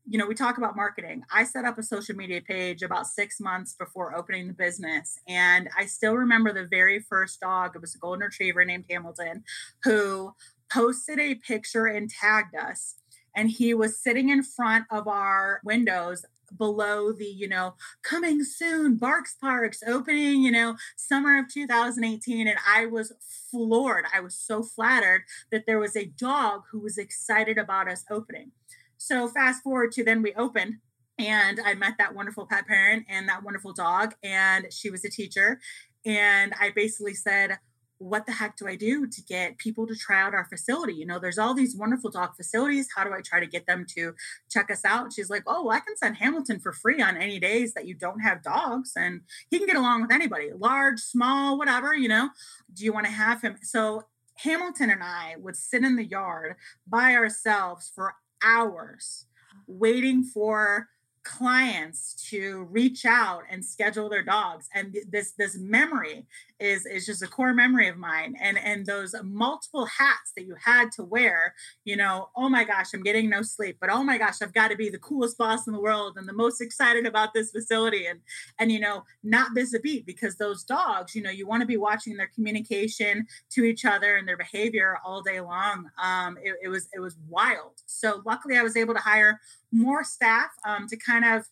[0.06, 1.24] you know, we talk about marketing.
[1.32, 5.18] I set up a social media page about six months before opening the business.
[5.28, 9.44] And I still remember the very first dog, it was a golden retriever named Hamilton,
[9.84, 10.34] who
[10.74, 12.96] posted a picture and tagged us.
[13.36, 18.98] And he was sitting in front of our windows below the, you know, coming soon,
[18.98, 22.48] Barx Parx opening, you know, summer of 2018.
[22.48, 23.12] And I was
[23.50, 24.06] floored.
[24.14, 28.52] I was so flattered that there was a dog who was excited about us opening.
[28.98, 30.76] So fast forward to then we opened
[31.20, 35.10] and I met that wonderful pet parent and that wonderful dog, and she was a
[35.10, 35.60] teacher.
[36.06, 37.60] And I basically said,
[38.00, 40.94] what the heck do I do to get people to try out our facility?
[40.94, 42.90] You know, there's all these wonderful dog facilities.
[42.96, 44.14] How do I try to get them to
[44.50, 45.14] check us out?
[45.14, 47.94] She's like, Oh, well, I can send Hamilton for free on any days that you
[47.94, 48.94] don't have dogs.
[48.96, 52.30] And he can get along with anybody, large, small, whatever, you know.
[52.74, 53.58] Do you want to have him?
[53.62, 54.04] So
[54.38, 56.56] Hamilton and I would sit in the yard
[56.88, 59.28] by ourselves for hours
[59.68, 60.90] waiting for
[61.24, 66.26] clients to reach out and schedule their dogs and this this memory
[66.64, 68.36] is is just a core memory of mine.
[68.40, 72.88] And and those multiple hats that you had to wear you know oh my gosh
[72.94, 75.68] i'm getting no sleep but oh my gosh i've got to be the coolest boss
[75.68, 78.06] in the world and the most excited about this facility.
[78.06, 78.20] And
[78.60, 81.68] and you know not miss a beat because those dogs you know you want to
[81.68, 85.90] be watching their communication to each other and their behavior all day long.
[86.02, 87.74] Um it, it was it was wild.
[87.86, 89.40] So luckily i was able to hire
[89.74, 91.46] more staff um, to kind of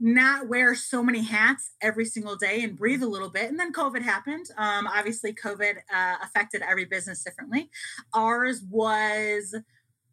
[0.00, 3.50] not wear so many hats every single day and breathe a little bit.
[3.50, 4.46] And then COVID happened.
[4.56, 7.70] Um, obviously, COVID uh, affected every business differently.
[8.14, 9.54] Ours was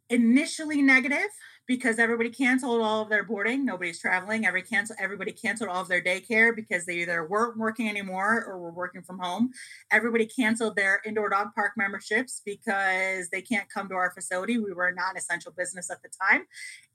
[0.10, 1.30] initially negative
[1.67, 3.65] because everybody canceled all of their boarding.
[3.65, 4.45] Nobody's traveling.
[4.45, 4.95] Every cancel.
[5.00, 9.04] Everybody canceled all of their daycare because they either weren't working anymore or were working
[9.04, 9.52] from home.
[9.91, 14.58] Everybody canceled their indoor dog park memberships because they can't come to our facility.
[14.58, 16.45] We were not an essential business at the time,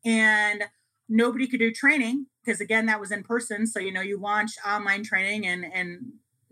[0.04, 0.64] and
[1.12, 4.50] nobody could do training because again that was in person so you know you launch
[4.66, 6.00] online training and and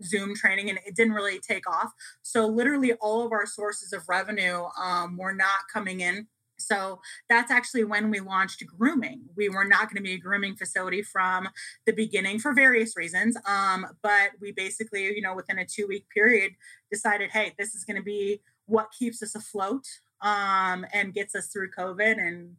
[0.03, 4.01] zoom training and it didn't really take off so literally all of our sources of
[4.07, 9.21] revenue um, were not coming in so that's actually when we launched grooming.
[9.35, 11.49] We were not going to be a grooming facility from
[11.87, 13.35] the beginning for various reasons.
[13.47, 16.53] Um, but we basically, you know, within a two week period
[16.91, 19.85] decided, hey, this is going to be what keeps us afloat
[20.21, 22.19] um, and gets us through COVID.
[22.19, 22.55] And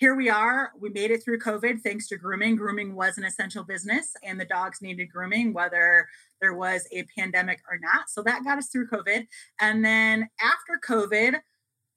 [0.00, 0.72] here we are.
[0.80, 2.56] We made it through COVID thanks to grooming.
[2.56, 6.08] Grooming was an essential business, and the dogs needed grooming, whether
[6.40, 8.08] there was a pandemic or not.
[8.08, 9.26] So that got us through COVID.
[9.60, 11.38] And then after COVID,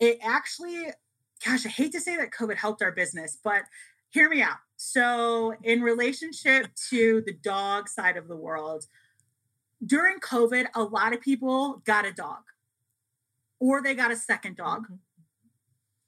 [0.02, 0.88] it actually,
[1.46, 3.62] gosh, I hate to say that COVID helped our business, but
[4.10, 4.58] hear me out.
[4.76, 8.84] So, in relationship to the dog side of the world,
[9.86, 12.42] during COVID, a lot of people got a dog
[13.62, 14.84] or they got a second dog.
[14.84, 14.96] Mm-hmm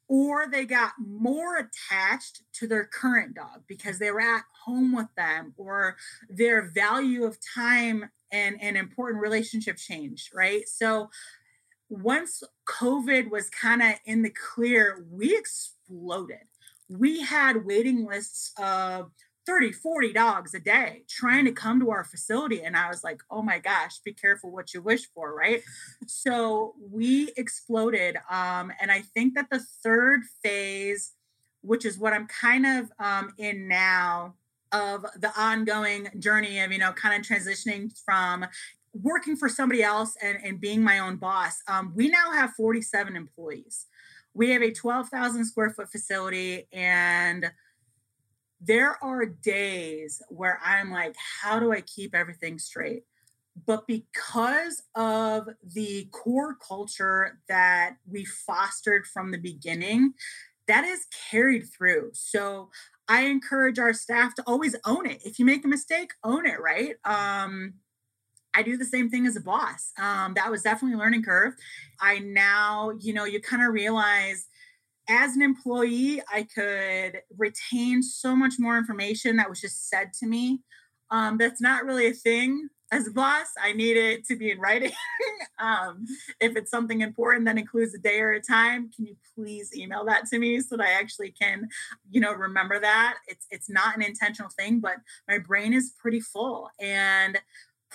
[0.08, 5.08] or they got more attached to their current dog because they were at home with
[5.18, 5.96] them or
[6.30, 10.68] their value of time and an important relationship changed right?
[10.68, 11.10] So
[11.90, 16.38] once covid was kind of in the clear we exploded.
[16.90, 19.12] We had waiting lists of
[19.46, 22.62] 30, 40 dogs a day trying to come to our facility.
[22.64, 25.62] And I was like, oh my gosh, be careful what you wish for, right?
[26.08, 28.18] so we exploded.
[28.30, 31.14] Um, and I think that the third phase,
[31.62, 34.36] which is what I'm kind of um, in now,
[34.72, 38.46] of the ongoing journey of, you know, kind of transitioning from
[38.94, 41.62] working for somebody else and, and being my own boss.
[41.68, 43.88] Um, we now have 47 employees.
[44.34, 47.52] We have a 12,000 square foot facility and
[48.62, 53.04] there are days where I'm like, how do I keep everything straight?
[53.66, 60.14] But because of the core culture that we fostered from the beginning,
[60.68, 62.12] that is carried through.
[62.14, 62.70] So
[63.08, 65.22] I encourage our staff to always own it.
[65.24, 66.96] If you make a mistake, own it, right?
[67.06, 67.76] Um,
[68.54, 69.92] I do the same thing as a boss.
[70.00, 71.54] Um, that was definitely a learning curve.
[72.00, 74.48] I now, you know, you kind of realize
[75.08, 80.28] as an employee, I could retain so much more information that was just said to
[80.28, 80.62] me.
[81.12, 83.48] Um, that's not really a thing as a boss.
[83.62, 84.92] I need it to be in writing.
[85.60, 86.06] um,
[86.40, 90.06] if it's something important that includes a day or a time, can you please email
[90.06, 91.68] that to me so that I actually can,
[92.10, 93.18] you know, remember that?
[93.28, 96.70] It's it's not an intentional thing, but my brain is pretty full.
[96.80, 97.38] And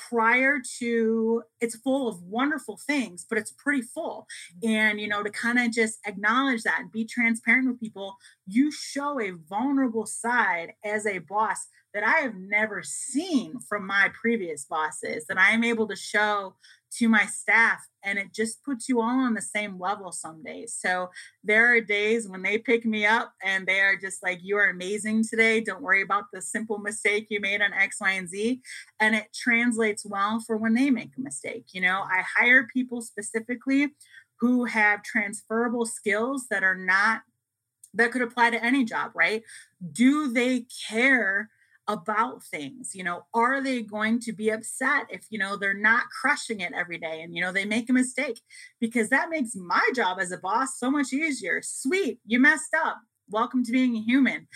[0.09, 4.27] prior to it's full of wonderful things but it's pretty full.
[4.62, 8.16] And you know to kind of just acknowledge that and be transparent with people
[8.47, 14.11] you show a vulnerable side as a boss that i have never seen from my
[14.20, 16.55] previous bosses that i am able to show
[16.99, 20.76] to my staff and it just puts you all on the same level some days.
[20.78, 21.11] So
[21.45, 24.70] there are days when they pick me up and they are just like, You are
[24.70, 25.61] amazing today.
[25.61, 28.61] Don't worry about the simple mistake you made on X, Y, and Z.
[28.99, 31.66] And it translates well for when they make a mistake.
[31.72, 33.95] You know, I hire people specifically
[34.41, 37.22] who have transferable skills that are not
[37.95, 39.43] that could apply to any job, right?
[39.93, 41.51] Do they care
[41.91, 46.05] about things you know are they going to be upset if you know they're not
[46.09, 48.41] crushing it every day and you know they make a mistake?
[48.80, 51.61] Because that makes my job as a boss so much easier.
[51.62, 52.99] Sweet you messed up.
[53.28, 54.47] Welcome to being a human.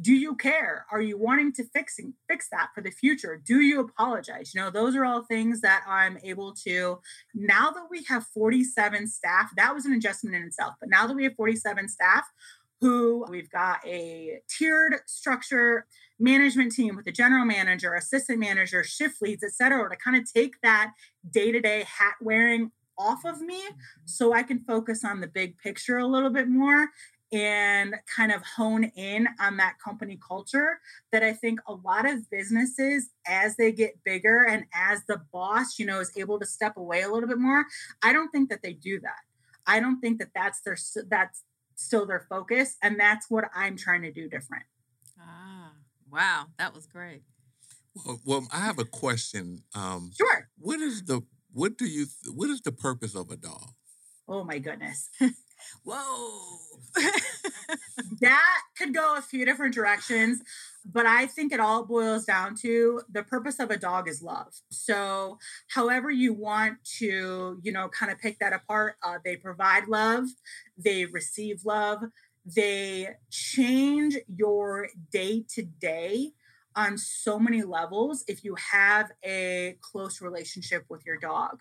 [0.00, 0.86] Do you care?
[0.90, 3.40] Are you wanting to fix fix that for the future?
[3.44, 4.52] Do you apologize?
[4.52, 6.98] You know those are all things that i'm able to
[7.34, 11.14] now that we have 47 staff that was an adjustment in itself but now that
[11.14, 12.24] we have 47 staff
[12.80, 15.86] who we've got a tiered structure
[16.20, 20.30] management team with a general manager, assistant manager, shift leads, et cetera, to kind of
[20.30, 20.92] take that
[21.30, 23.78] day to day hat wearing off of me mm-hmm.
[24.04, 26.88] so I can focus on the big picture a little bit more
[27.32, 30.80] and kind of hone in on that company culture
[31.12, 35.78] that I think a lot of businesses as they get bigger and as the boss,
[35.78, 37.64] you know, is able to step away a little bit more,
[38.02, 39.20] I don't think that they do that.
[39.66, 40.76] I don't think that that's their
[41.08, 41.44] that's
[41.76, 44.64] still their focus and that's what I'm trying to do different.
[46.10, 47.22] Wow, that was great.
[47.94, 49.62] Well, well I have a question.
[49.74, 50.48] Um, sure.
[50.58, 53.70] What is the what do you what is the purpose of a dog?
[54.28, 55.08] Oh my goodness.
[55.84, 56.58] Whoa.
[58.20, 60.40] that could go a few different directions,
[60.84, 64.52] but I think it all boils down to the purpose of a dog is love.
[64.70, 65.38] So,
[65.68, 70.24] however you want to, you know, kind of pick that apart, uh, they provide love,
[70.78, 72.02] they receive love,
[72.44, 76.32] they change your day to day
[76.76, 81.60] on so many levels if you have a close relationship with your dog.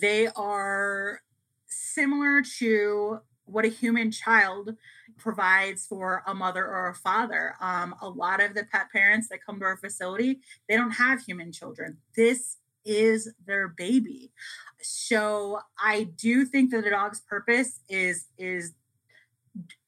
[0.00, 1.20] They are
[1.66, 4.74] similar to what a human child
[5.18, 7.54] provides for a mother or a father.
[7.60, 11.22] Um, a lot of the pet parents that come to our facility, they don't have
[11.22, 11.98] human children.
[12.16, 14.32] This is their baby.
[14.80, 18.72] So I do think that a dog's purpose is is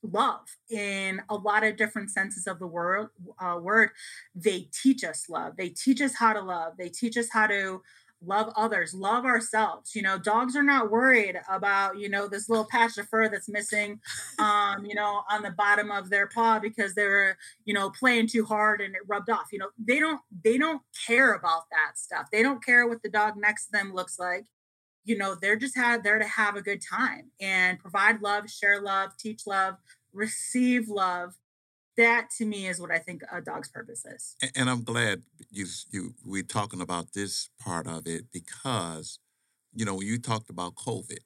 [0.02, 0.46] love.
[0.70, 3.08] In a lot of different senses of the word
[3.38, 3.90] uh, word
[4.34, 5.56] they teach us love.
[5.56, 6.74] They teach us how to love.
[6.78, 7.82] They teach us how to
[8.26, 9.94] love others love ourselves.
[9.94, 13.48] You know dogs are not worried about you know this little patch of fur that's
[13.48, 14.00] missing
[14.38, 18.44] um you know on the bottom of their paw because they're you know playing too
[18.44, 19.48] hard and it rubbed off.
[19.52, 22.28] You know they don't they don't care about that stuff.
[22.30, 24.46] They don't care what the dog next to them looks like
[25.04, 28.80] you know they're just had there to have a good time and provide love share
[28.80, 29.76] love teach love
[30.12, 31.34] receive love.
[31.96, 34.34] That to me is what i think a dog's purpose is.
[34.56, 39.20] And i'm glad you you we're talking about this part of it because
[39.72, 41.20] you know you talked about covid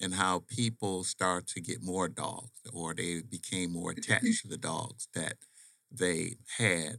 [0.00, 4.12] and how people start to get more dogs or they became more mm-hmm.
[4.12, 5.34] attached to the dogs that
[5.90, 6.98] they had.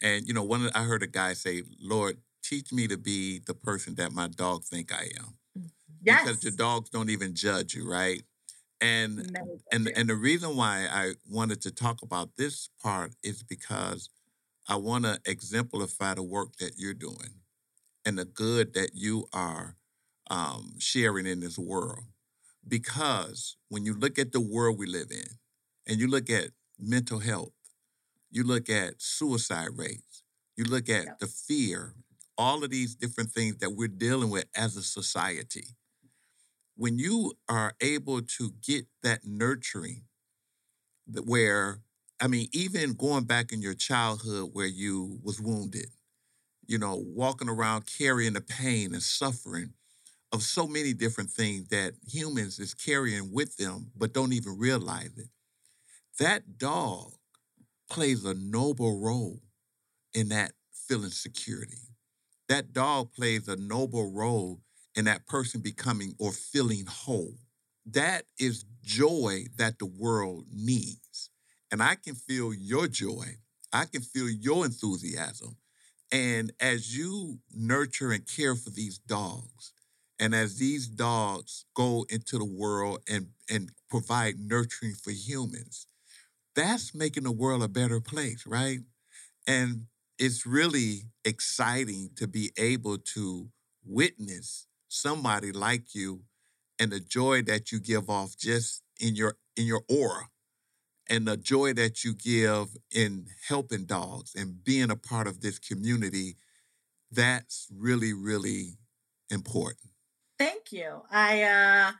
[0.00, 3.54] And you know one i heard a guy say lord teach me to be the
[3.54, 5.34] person that my dog think i am
[6.02, 6.24] Yes.
[6.24, 8.22] Because your dogs don't even judge you, right?
[8.80, 9.38] And
[9.70, 14.10] and and the reason why I wanted to talk about this part is because
[14.68, 17.40] I want to exemplify the work that you're doing
[18.04, 19.76] and the good that you are
[20.30, 22.04] um, sharing in this world.
[22.66, 25.38] Because when you look at the world we live in,
[25.86, 27.52] and you look at mental health,
[28.30, 30.22] you look at suicide rates,
[30.56, 31.18] you look at yep.
[31.18, 31.94] the fear,
[32.38, 35.66] all of these different things that we're dealing with as a society
[36.76, 40.02] when you are able to get that nurturing
[41.24, 41.78] where
[42.20, 45.86] i mean even going back in your childhood where you was wounded
[46.66, 49.72] you know walking around carrying the pain and suffering
[50.32, 55.16] of so many different things that humans is carrying with them but don't even realize
[55.16, 55.28] it
[56.18, 57.12] that dog
[57.90, 59.40] plays a noble role
[60.14, 61.88] in that feeling security.
[62.48, 64.60] That dog plays a noble role
[64.96, 67.34] and that person becoming or feeling whole.
[67.86, 71.30] That is joy that the world needs.
[71.70, 73.38] And I can feel your joy.
[73.72, 75.56] I can feel your enthusiasm.
[76.12, 79.72] And as you nurture and care for these dogs,
[80.20, 85.86] and as these dogs go into the world and, and provide nurturing for humans,
[86.54, 88.80] that's making the world a better place, right?
[89.46, 89.86] And
[90.18, 93.48] it's really exciting to be able to
[93.84, 96.22] witness somebody like you
[96.78, 100.28] and the joy that you give off just in your in your aura
[101.08, 105.58] and the joy that you give in helping dogs and being a part of this
[105.58, 106.36] community
[107.10, 108.78] that's really really
[109.30, 109.92] important
[110.42, 111.02] Thank you.
[111.08, 111.92] I uh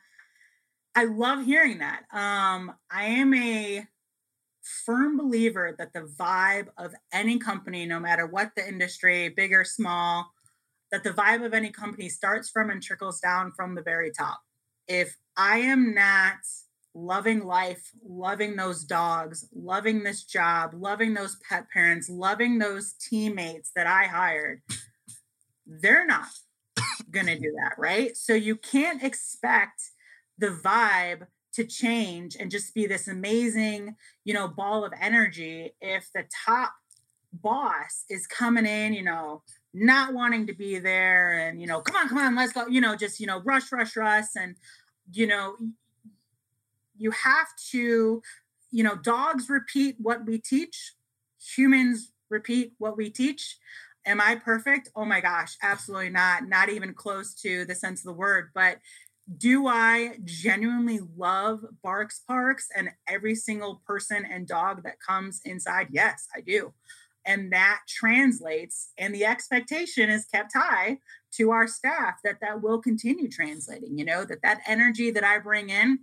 [0.97, 2.03] I love hearing that.
[2.13, 3.87] Um I am a
[4.85, 9.63] firm believer that the vibe of any company no matter what the industry, big or
[9.63, 10.32] small,
[10.93, 14.39] that the vibe of any company starts from and trickles down from the very top.
[14.87, 16.37] If I am not
[16.95, 23.71] loving life, loving those dogs, loving this job, loving those pet parents, loving those teammates
[23.75, 24.61] that I hired,
[25.67, 26.29] they're not
[27.11, 28.15] going to do that, right?
[28.15, 29.83] So you can't expect
[30.39, 36.09] the vibe to change and just be this amazing, you know, ball of energy if
[36.15, 36.73] the top
[37.33, 39.43] boss is coming in, you know,
[39.75, 42.81] not wanting to be there and, you know, come on, come on, let's go, you
[42.81, 44.27] know, just, you know, rush, rush, rush.
[44.37, 44.57] And,
[45.13, 45.57] you know,
[46.97, 48.23] you have to,
[48.71, 50.93] you know, dogs repeat what we teach,
[51.41, 53.59] humans repeat what we teach.
[54.05, 54.91] Am I perfect?
[54.97, 56.49] Oh my gosh, absolutely not.
[56.49, 58.51] Not even close to the sense of the word.
[58.55, 58.79] But
[59.39, 65.89] do I genuinely love Barx Parx and every single person and dog that comes inside?
[65.93, 66.73] Yes, I do.
[67.25, 70.99] And that translates, and the expectation is kept high
[71.37, 75.39] to our staff that that will continue translating, you know, that that energy that I
[75.39, 76.01] bring in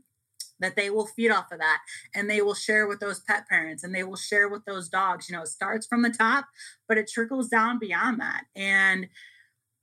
[0.59, 1.79] that they will feed off of that
[2.13, 5.29] and they will share with those pet parents and they will share with those dogs
[5.29, 6.45] you know it starts from the top
[6.87, 9.07] but it trickles down beyond that and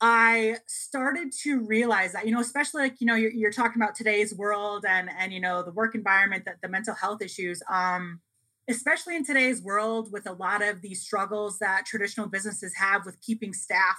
[0.01, 3.95] i started to realize that you know especially like you know you're, you're talking about
[3.95, 8.21] today's world and and you know the work environment that the mental health issues um
[8.69, 13.21] especially in today's world with a lot of these struggles that traditional businesses have with
[13.21, 13.97] keeping staff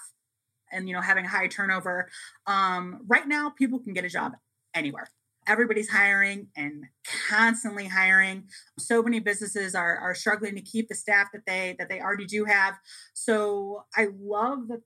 [0.71, 2.09] and you know having high turnover
[2.45, 4.33] um, right now people can get a job
[4.73, 5.09] anywhere.
[5.47, 6.83] Everybody's hiring and
[7.29, 8.43] constantly hiring.
[8.77, 12.25] So many businesses are, are struggling to keep the staff that they that they already
[12.25, 12.75] do have.
[13.13, 14.81] So i love that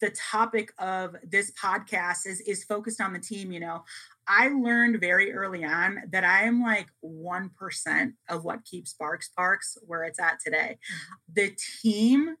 [0.00, 3.82] the topic of this podcast is is focused on the team you know
[4.28, 9.76] i learned very early on that i am like 1% of what keeps Barx Parx
[9.86, 11.34] where it's at today mm-hmm.
[11.34, 12.36] the team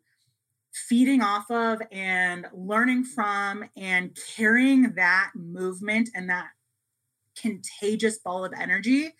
[0.72, 6.48] feeding off of and learning from and carrying that movement and that
[7.40, 9.10] contagious ball of energy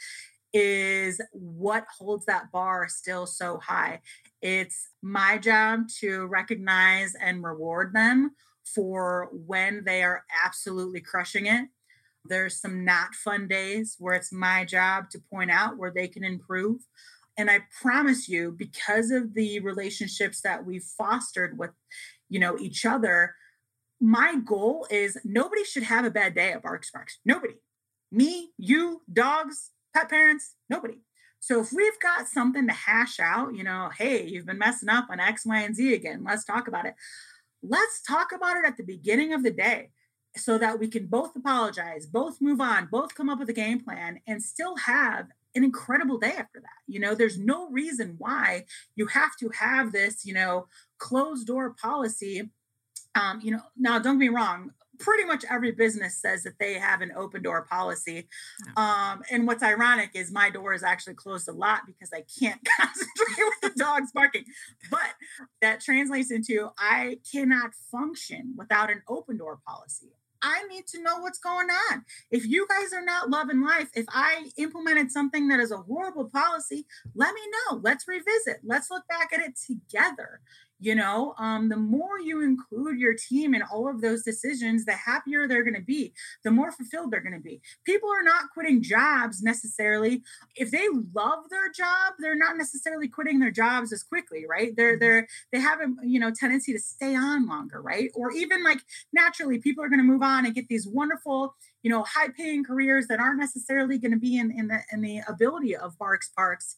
[0.53, 4.01] is what holds that bar still so high.
[4.41, 8.33] It's my job to recognize and reward them
[8.65, 11.69] for when they are absolutely crushing it.
[12.29, 16.25] There's some not fun days where it's my job to point out where they can
[16.25, 16.81] improve.
[17.37, 21.71] And I promise you, because of the relationships that we've fostered with,
[22.29, 23.35] you know, each other,
[24.01, 27.15] my goal is nobody should have a bad day at Barx Parx.
[27.25, 27.55] Nobody
[28.11, 30.99] me, you, dogs, pet parents, nobody.
[31.41, 35.09] So if we've got something to hash out, you know, hey, you've been messing up
[35.11, 36.95] on X, Y, and Z again, let's talk about it.
[37.63, 39.91] Let's talk about it at the beginning of the day
[40.39, 43.81] so that we can both apologize, both move on, both come up with a game
[43.81, 46.81] plan and still have an incredible day after that.
[46.87, 48.65] You know, there's no reason why
[48.97, 50.67] you have to have this, you know,
[50.99, 52.51] closed door policy.
[53.15, 56.75] Um, you know, now don't get me wrong, pretty much every business says that they
[56.75, 58.29] have an open door policy.
[58.77, 62.61] Um, and what's ironic is my door is actually closed a lot because I can't
[62.81, 64.45] concentrate with the dogs barking.
[64.91, 65.15] But
[65.63, 70.13] that translates into I cannot function without an open door policy.
[70.43, 72.05] I need to know what's going on.
[72.31, 76.29] If you guys are not loving life, if I implemented something that is a horrible
[76.31, 77.81] policy, let me know.
[77.83, 78.61] Let's revisit.
[78.65, 80.41] Let's look back at it together
[80.81, 84.93] you know um, the more you include your team in all of those decisions the
[84.93, 86.13] happier they're going to be
[86.45, 87.61] the more fulfilled they're going to be.
[87.85, 90.23] People are not quitting jobs necessarily.
[90.57, 94.75] If they love their job they're not necessarily quitting their jobs as quickly right?
[94.77, 95.01] They're mm-hmm.
[95.01, 98.11] they're they have a you know tendency to stay on longer right?
[98.15, 98.81] Or even like
[99.13, 102.65] naturally people are going to move on and get these wonderful you know high paying
[102.65, 106.31] careers that aren't necessarily going to be in in the in the ability of Barx
[106.39, 106.77] Parx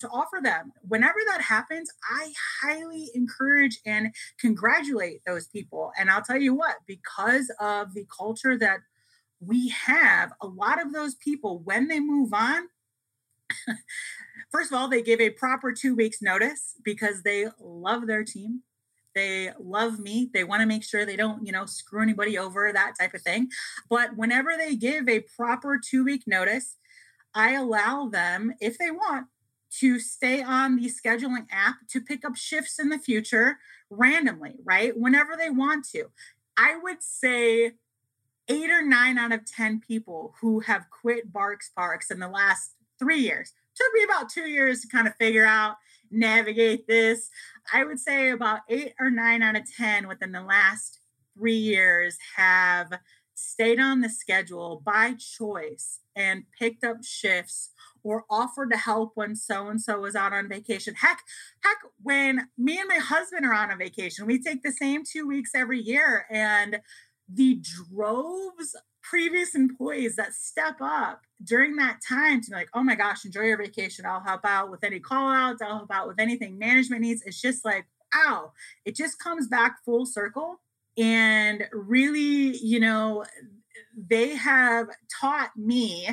[0.00, 0.72] to offer them.
[0.82, 2.32] Whenever that happens, I
[2.62, 5.92] highly encourage and congratulate those people.
[5.98, 8.80] And I'll tell you what, because of the culture that
[9.40, 12.68] we have, a lot of those people, when they move on,
[14.52, 18.62] first of all, they give a proper two weeks notice because they love their team.
[19.14, 20.30] They love me.
[20.32, 23.22] They want to make sure they don't, you know, screw anybody over, that type of
[23.22, 23.48] thing.
[23.88, 26.76] But whenever they give a proper two week notice,
[27.34, 29.26] I allow them, if they want,
[29.80, 33.58] to stay on the scheduling app to pick up shifts in the future
[33.90, 34.96] randomly, right?
[34.96, 36.06] Whenever they want to.
[36.56, 37.72] I would say
[38.48, 42.72] eight or nine out of 10 people who have quit Barx Parx in the last
[42.98, 43.52] three years.
[43.74, 45.76] Took me about two years to kind of figure out,
[46.10, 47.28] navigate this.
[47.72, 51.00] I would say about eight or nine out of 10 within the last
[51.36, 52.92] three years have
[53.34, 57.70] stayed on the schedule by choice and picked up shifts
[58.06, 60.94] or offered to help when so and so was out on vacation.
[60.94, 61.22] Heck,
[61.64, 65.26] heck, when me and my husband are on a vacation, we take the same two
[65.26, 66.26] weeks every year.
[66.30, 66.78] And
[67.28, 72.94] the droves previous employees that step up during that time to be like, oh my
[72.94, 74.06] gosh, enjoy your vacation.
[74.06, 77.22] I'll help out with any call outs, I'll help out with anything management needs.
[77.26, 78.52] It's just like, wow,
[78.84, 80.60] it just comes back full circle.
[80.96, 83.24] And really, you know,
[83.96, 84.88] they have
[85.20, 86.08] taught me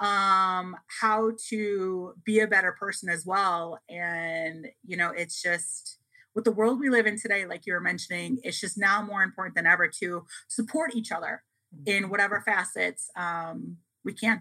[0.00, 5.98] um how to be a better person as well and you know it's just
[6.34, 9.22] with the world we live in today like you were mentioning it's just now more
[9.22, 11.42] important than ever to support each other
[11.86, 12.10] in mm-hmm.
[12.10, 14.40] whatever facets um we can.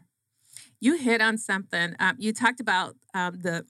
[0.80, 3.66] You hit on something um, you talked about um, the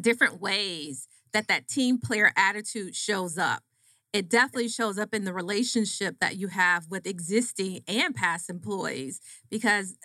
[0.00, 3.64] different ways that that team player attitude shows up.
[4.12, 9.20] It definitely shows up in the relationship that you have with existing and past employees
[9.50, 9.96] because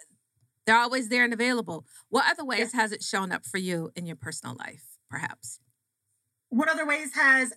[0.72, 1.86] they're always there and available.
[2.08, 2.80] What other ways yeah.
[2.82, 5.60] has it shown up for you in your personal life, perhaps?
[6.48, 7.52] What other ways has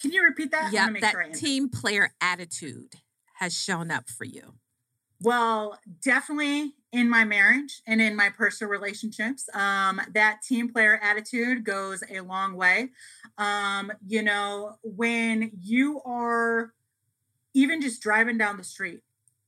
[0.00, 0.72] can you repeat that?
[0.72, 2.94] Yeah, that sure team player attitude
[3.38, 4.54] has shown up for you.
[5.20, 11.64] Well, definitely in my marriage and in my personal relationships, um, that team player attitude
[11.64, 12.90] goes a long way.
[13.38, 16.74] Um, you know, when you are
[17.54, 19.00] even just driving down the street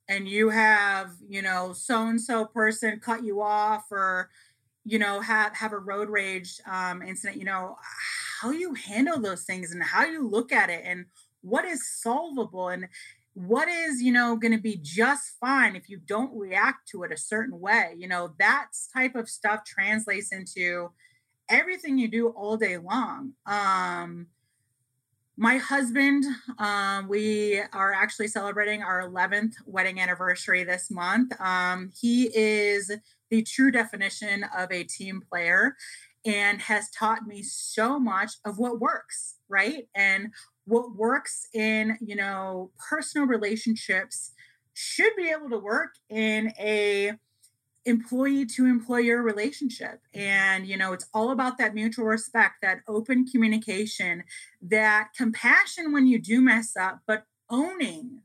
[0.09, 4.31] and you have you know so and so person cut you off or
[4.85, 7.77] you know have have a road rage um, incident you know
[8.41, 11.07] how you handle those things and how you look at it and
[11.43, 12.87] what is solvable and
[13.35, 17.13] what is you know going to be just fine if you don't react to it
[17.13, 20.91] a certain way you know that type of stuff translates into
[21.49, 24.27] everything you do all day long um
[25.37, 26.25] my husband,
[26.59, 31.39] um, we are actually celebrating our 11th wedding anniversary this month.
[31.41, 32.91] Um, he is
[33.31, 35.77] the true definition of a team player
[36.25, 39.87] and has taught me so much of what works, right?
[39.95, 40.33] And
[40.65, 44.33] what works in, you know, personal relationships
[44.73, 47.13] should be able to work in a
[47.87, 50.01] employee to employer relationship.
[50.13, 54.25] And you know it's all about that mutual respect that open communication
[54.61, 58.21] that compassion when you do mess up but owning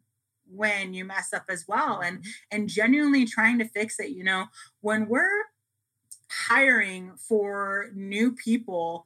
[0.53, 2.29] when you mess up as well and mm-hmm.
[2.51, 4.09] and genuinely trying to fix it.
[4.09, 4.45] You know
[4.81, 5.45] when we're
[6.29, 9.05] hiring for new people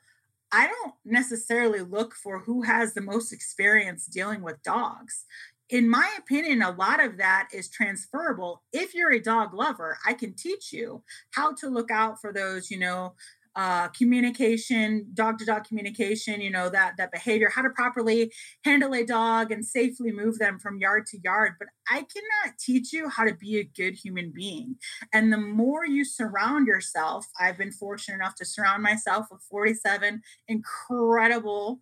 [0.51, 5.25] I don't necessarily look for who has the most experience dealing with dogs
[5.69, 8.61] in my opinion, a lot of that is transferable.
[8.71, 12.69] If you're a dog lover, I can teach you how to look out for those,
[12.69, 13.15] you know,
[13.55, 18.31] uh, communication, dog to dog communication, you know, that that behavior, how to properly
[18.65, 21.53] handle a dog and safely move them from yard to yard.
[21.57, 24.75] But I cannot teach you how to be a good human being.
[25.13, 30.21] And the more you surround yourself, I've been fortunate enough to surround myself with 47
[30.49, 31.79] incredible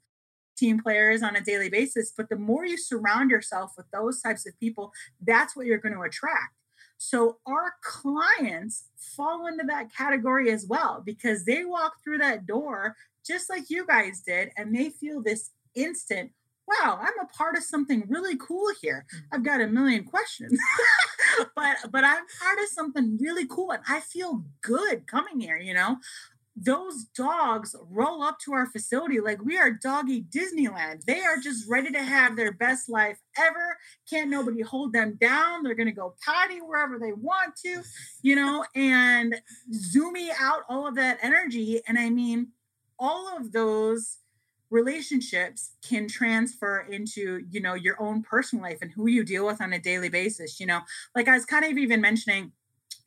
[0.63, 2.13] team players on a daily basis.
[2.15, 5.95] But the more you surround yourself with those types of people, that's what you're going
[5.95, 6.55] to attract.
[6.97, 12.95] So our clients fall into that category as well because they walk through that door
[13.25, 16.31] just like you guys did and they feel this instant
[16.67, 19.19] wow i'm a part of something really cool here mm.
[19.31, 20.57] i've got a million questions
[21.55, 25.73] but but i'm part of something really cool and i feel good coming here you
[25.73, 25.97] know
[26.55, 31.03] those dogs roll up to our facility like we are doggy Disneyland.
[31.05, 33.77] They are just ready to have their best life ever.
[34.07, 35.63] Can't nobody hold them down.
[35.63, 37.81] They're going to go potty wherever they want to,
[38.21, 39.35] you know, and
[39.73, 41.81] zooming out all of that energy.
[41.87, 42.49] And I mean,
[42.99, 44.19] all of those
[44.69, 49.59] relationships can transfer into, you know, your own personal life and who you deal with
[49.59, 50.59] on a daily basis.
[50.59, 50.81] You know,
[51.15, 52.51] like I was kind of even mentioning,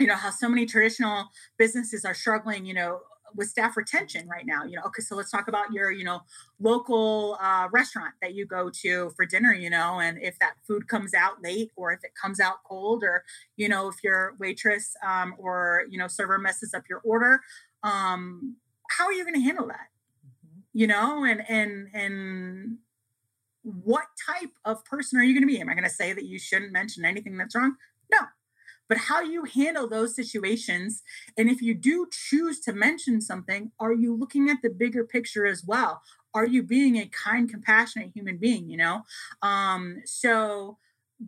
[0.01, 1.27] you know, how so many traditional
[1.59, 3.01] businesses are struggling, you know,
[3.35, 6.21] with staff retention right now you know okay so let's talk about your you know
[6.61, 10.89] local uh, restaurant that you go to for dinner you know and if that food
[10.89, 13.25] comes out late or if it comes out cold or
[13.57, 17.41] you know if your waitress um, or you know server messes up your order
[17.83, 18.57] um,
[18.91, 19.89] how are you going to handle that?
[20.27, 20.61] Mm-hmm.
[20.73, 22.79] you know and and and
[23.63, 25.61] what type of person are you going to be?
[25.61, 27.75] Am i going to say that you shouldn't mention anything that's wrong?
[28.13, 28.19] No
[28.89, 31.03] but how you handle those situations.
[31.37, 35.47] And if you do choose to mention something, are you looking at the bigger picture
[35.47, 36.03] as well?
[36.35, 38.69] Are you being a kind, compassionate human being?
[38.69, 39.03] You know,
[39.43, 40.79] um, so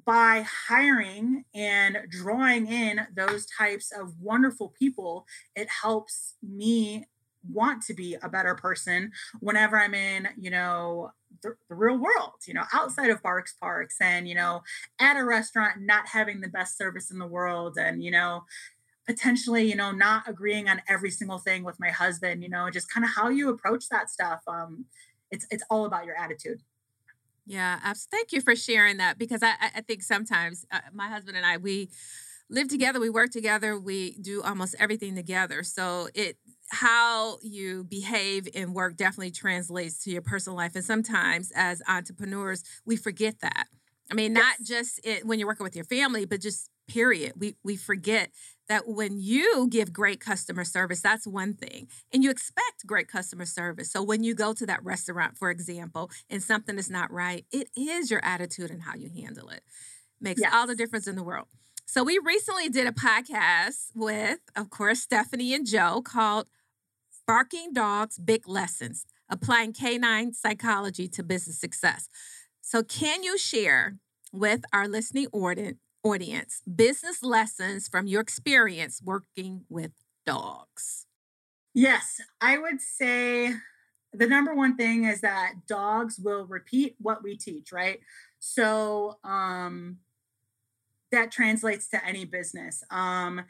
[0.04, 7.06] by hiring and drawing in those types of wonderful people, it helps me
[7.48, 11.12] want to be a better person whenever I'm in, you know,
[11.42, 14.62] the, the, real world, you know, outside of Barx Parx and, you know,
[14.98, 18.44] at a restaurant, not having the best service in the world and, you know,
[19.06, 22.90] potentially, you know, not agreeing on every single thing with my husband, you know, just
[22.90, 24.40] kind of how you approach that stuff.
[24.46, 24.86] Um,
[25.30, 26.60] it's, it's all about your attitude.
[27.46, 27.78] Yeah,
[28.10, 31.56] thank you for sharing that because I, I think sometimes uh, my husband and I,
[31.56, 31.88] we,
[32.50, 35.62] live together, we work together, we do almost everything together.
[35.62, 36.36] So it
[36.70, 40.74] how you behave in work definitely translates to your personal life.
[40.74, 43.66] And sometimes as entrepreneurs, we forget that.
[44.10, 44.44] I mean, yes.
[44.44, 47.34] not just it, when you're working with your family, but just period.
[47.36, 48.30] We we forget
[48.68, 51.88] that when you give great customer service, that's one thing.
[52.12, 53.90] And you expect great customer service.
[53.90, 57.68] So when you go to that restaurant, for example, and something is not right, it
[57.76, 59.62] is your attitude and how you handle it.
[60.20, 60.52] Makes yes.
[60.54, 61.46] all the difference in the world.
[61.86, 66.46] So we recently did a podcast with, of course, Stephanie and Joe called
[67.28, 72.08] Barking Dogs Big Lessons Applying Canine Psychology to Business Success.
[72.62, 73.98] So, can you share
[74.32, 75.26] with our listening
[76.02, 79.90] audience business lessons from your experience working with
[80.24, 81.04] dogs?
[81.74, 83.52] Yes, I would say
[84.14, 88.00] the number one thing is that dogs will repeat what we teach, right?
[88.38, 89.98] So, um,
[91.12, 92.82] that translates to any business.
[92.90, 93.42] Um,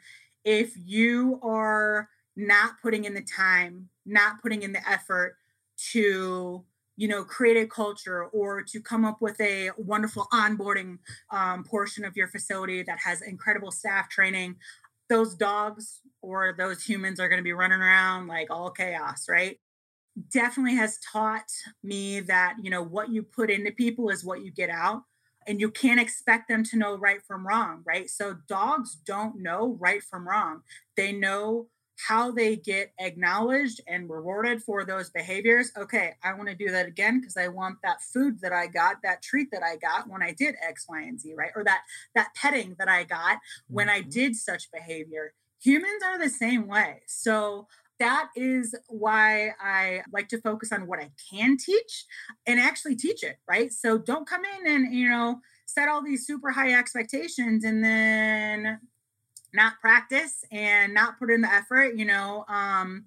[0.43, 2.09] if you are
[2.39, 5.35] not putting in the time, not putting in the effort
[5.91, 6.63] to
[6.95, 10.97] you know create a culture or to come up with a wonderful onboarding
[11.31, 14.55] um, portion of your facility that has incredible staff training
[15.07, 19.59] those dogs or those humans are going to be running around like all chaos right
[20.29, 21.49] definitely has taught
[21.83, 25.03] me that you know what you put into people is what you get out
[25.47, 28.07] and you can't expect them to know right from wrong, right?
[28.07, 30.61] So dogs don't know right from wrong.
[30.95, 31.69] They know
[32.07, 35.71] how they get acknowledged and rewarded for those behaviors.
[35.77, 38.97] Okay, I want to do that again because I want that food that I got,
[39.03, 41.51] that treat that I got when I did X, Y, and Z, right?
[41.55, 41.81] Or that
[42.15, 43.37] that petting that I got
[43.67, 44.09] when I mm-hmm.
[44.09, 45.33] did such behavior.
[45.61, 47.01] Humans are the same way.
[47.07, 47.67] So
[47.99, 52.05] that is why I like to focus on what I can teach
[52.47, 53.73] and actually teach it, right?
[53.73, 58.79] So don't come in and, you know, set all these super high expectations and then
[59.53, 63.05] not practice and not put in the effort, you know, um,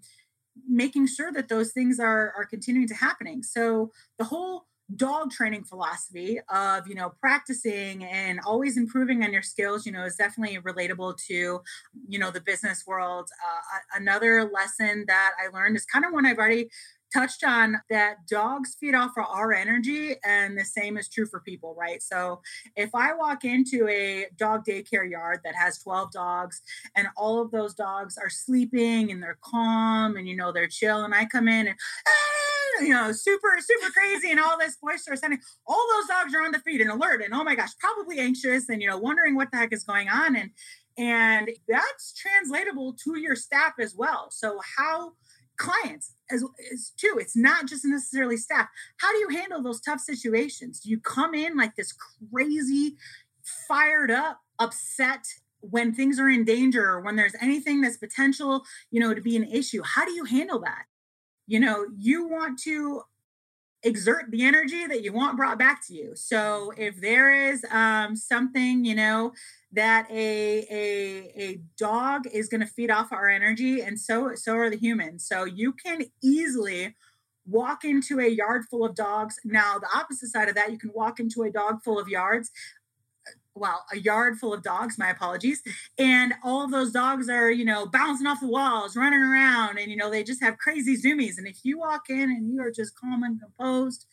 [0.69, 3.43] making sure that those things are are continuing to happening.
[3.43, 4.67] So the whole
[4.97, 10.05] dog training philosophy of you know practicing and always improving on your skills you know
[10.05, 11.61] is definitely relatable to
[12.09, 16.27] you know the business world uh, another lesson that i learned is kind of one
[16.27, 16.69] i've already
[17.13, 21.41] touched on that dogs feed off of our energy and the same is true for
[21.41, 22.03] people right?
[22.03, 22.41] So
[22.77, 26.61] if i walk into a dog daycare yard that has 12 dogs
[26.97, 31.05] and all of those dogs are sleeping and they're calm and you know they're chill
[31.05, 35.23] and i come in and ah, you know super super crazy and all this boisterous
[35.23, 38.19] and all those dogs are on the feet and alert and oh my gosh probably
[38.19, 40.51] anxious and you know wondering what the heck is going on and
[40.99, 44.29] and that's translatable to your staff as well.
[44.31, 45.13] So how
[45.57, 47.17] clients as, as too.
[47.21, 48.69] It's not just necessarily staff.
[48.99, 50.81] How do you handle those tough situations?
[50.81, 51.95] Do you come in like this
[52.33, 52.97] crazy,
[53.69, 55.27] fired up, upset
[55.61, 59.37] when things are in danger or when there's anything that's potential, you know, to be
[59.37, 59.83] an issue?
[59.85, 60.85] How do you handle that?
[61.47, 63.03] You know, you want to
[63.83, 66.13] exert the energy that you want brought back to you.
[66.15, 69.33] So if there is um, something, you know,
[69.73, 74.55] that a a a dog is going to feed off our energy and so so
[74.57, 76.95] are the humans so you can easily
[77.47, 80.91] walk into a yard full of dogs now the opposite side of that you can
[80.95, 82.51] walk into a dog full of yards
[83.27, 85.63] uh, well, a yard full of dogs, my apologies.
[85.99, 89.97] And all those dogs are, you know, bouncing off the walls, running around, and, you
[89.97, 91.37] know, they just have crazy zoomies.
[91.37, 94.07] And if you walk in and you are just calm and composed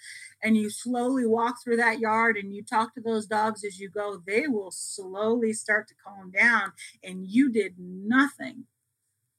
[0.44, 3.90] and you slowly walk through that yard and you talk to those dogs as you
[3.90, 6.72] go, they will slowly start to calm down.
[7.04, 8.66] And you did nothing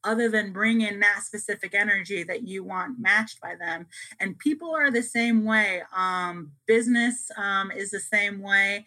[0.02, 3.86] other than bring in that specific energy that you want matched by them.
[4.18, 5.82] And people are the same way.
[5.94, 8.86] Um, business um, is the same way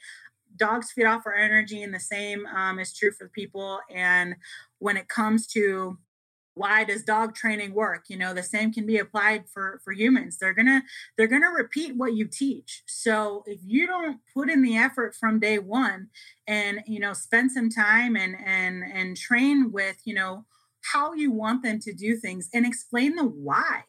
[0.55, 4.35] dogs feed off our energy and the same um, is true for people and
[4.79, 5.97] when it comes to
[6.55, 8.05] why does dog training work?
[8.09, 10.37] You know the same can be applied for for humans.
[10.37, 10.83] They're gonna
[11.17, 12.83] they're gonna repeat what you teach.
[12.87, 16.07] So if you don't put in the effort from day one
[16.47, 20.45] and you know spend some time and and and train with you know
[20.91, 23.83] how you want them to do things and explain the why.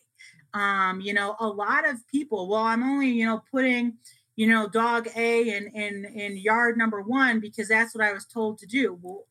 [0.54, 3.94] Um you know a lot of people well i'm only you know putting
[4.36, 8.24] you know, dog A in in in yard number one because that's what I was
[8.26, 8.98] told to do.
[9.00, 9.26] Well,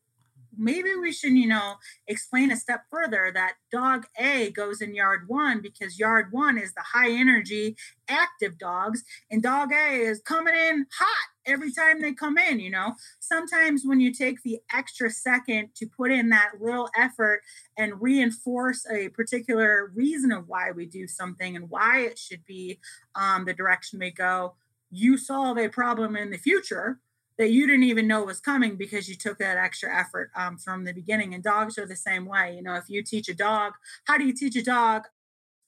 [0.56, 1.74] maybe we should, you know,
[2.06, 6.74] explain a step further that dog A goes in yard one because yard one is
[6.74, 7.76] the high energy
[8.08, 12.60] active dogs, and dog A is coming in hot every time they come in.
[12.60, 17.42] You know, sometimes when you take the extra second to put in that little effort
[17.76, 22.78] and reinforce a particular reason of why we do something and why it should be
[23.14, 24.54] um, the direction we go,
[24.90, 27.00] you solve a problem in the future
[27.38, 30.84] that you didn't even know was coming because you took that extra effort um, from
[30.84, 31.34] the beginning.
[31.34, 32.54] And dogs are the same way.
[32.54, 33.72] You know, if you teach a dog,
[34.04, 35.02] how do you teach a dog,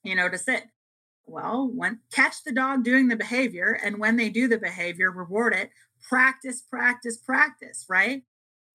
[0.04, 0.64] you know, to sit?
[1.26, 5.54] Well, when catch the dog doing the behavior, and when they do the behavior, reward
[5.54, 5.70] it.
[6.08, 7.86] Practice, practice, practice.
[7.88, 8.22] Right?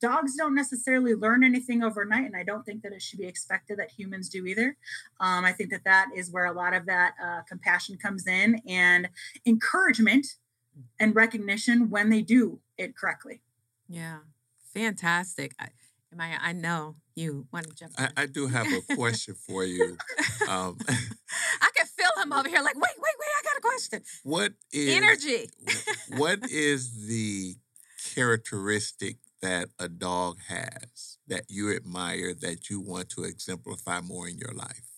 [0.02, 3.78] Dogs don't necessarily learn anything overnight, and I don't think that it should be expected
[3.78, 4.76] that humans do either.
[5.22, 8.60] Um, I think that that is where a lot of that uh, compassion comes in
[8.68, 9.08] and
[9.46, 10.26] encouragement
[11.00, 13.42] and recognition when they do it correctly.
[13.88, 14.20] Yeah,
[14.74, 15.54] fantastic.
[15.60, 15.70] I,
[16.14, 16.38] am I?
[16.42, 17.94] I know you want to jump.
[17.98, 19.98] I, I do have a question for you.
[20.48, 22.62] Um, I can feel him over here.
[22.62, 23.30] Like, wait, wait, wait!
[23.40, 24.02] I got a question.
[24.24, 25.50] what is Energy.
[26.18, 27.56] what is the
[28.16, 34.38] characteristic that a dog has that you admire that you want to exemplify more in
[34.38, 34.92] your life?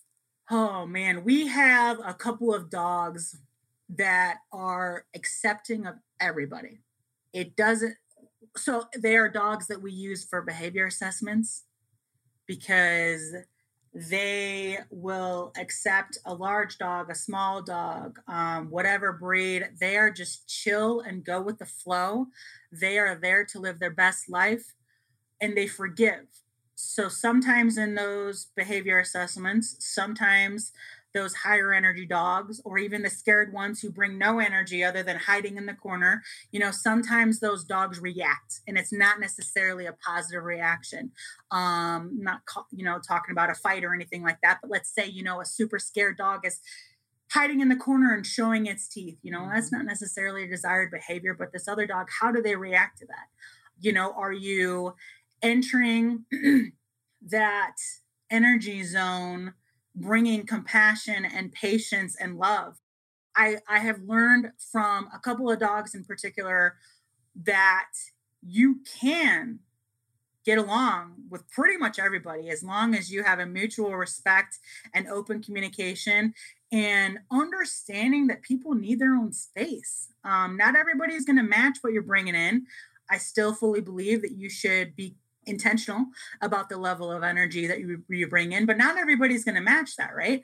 [0.52, 3.38] Oh man, we have a couple of dogs
[3.98, 6.80] that are accepting of everybody.
[7.34, 7.96] It doesn't,
[8.56, 11.64] so they are dogs that we use for behavior assessments
[12.48, 13.36] because
[13.94, 19.70] they will accept a large dog, a small dog, um, whatever breed.
[19.80, 22.28] They are just chill and go with the flow.
[22.72, 24.74] They are there to live their best life
[25.42, 26.26] and they forgive.
[26.76, 30.72] So sometimes in those behavior assessments, sometimes
[31.14, 35.18] those higher energy dogs or even the scared ones who bring no energy other than
[35.18, 39.94] hiding in the corner you know sometimes those dogs react and it's not necessarily a
[39.94, 41.12] positive reaction.
[41.52, 42.42] Um not
[42.72, 45.42] you know talking about a fight or anything like that but let's say you know
[45.42, 46.60] a super scared dog is
[47.32, 50.92] hiding in the corner and showing its teeth you know that's not necessarily a desired
[50.92, 53.28] behavior but this other dog how do they react to that?
[53.80, 54.96] You know are you
[55.42, 56.26] entering
[57.30, 57.76] that
[58.30, 59.54] energy zone
[59.96, 62.80] bringing compassion and patience and love.
[63.36, 66.76] I, I have learned from a couple of dogs in particular
[67.44, 67.90] that
[68.42, 69.60] you can
[70.46, 74.60] get along with pretty much everybody as long as you have a mutual respect
[74.94, 76.34] and open communication
[76.72, 80.10] and understanding that people need their own space.
[80.26, 80.76] Um, not
[81.12, 82.66] is going to match what you're bringing in.
[83.10, 85.16] I still fully believe that you should be
[85.46, 86.06] intentional
[86.42, 89.62] about the level of energy that you, you bring in, but not everybody's going to
[89.62, 90.42] match that, right?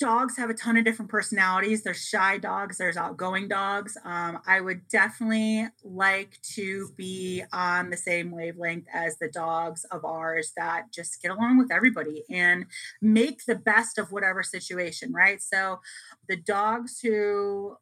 [0.00, 1.82] Dogs have a ton of different personalities.
[1.82, 3.96] There's shy dogs, there's outgoing dogs.
[4.04, 10.04] Um, I would definitely like to be on the same wavelength as the dogs of
[10.04, 12.66] ours that just get along with everybody and
[13.02, 15.42] make the best of whatever situation, right?
[15.42, 15.80] So
[16.28, 17.76] the dogs who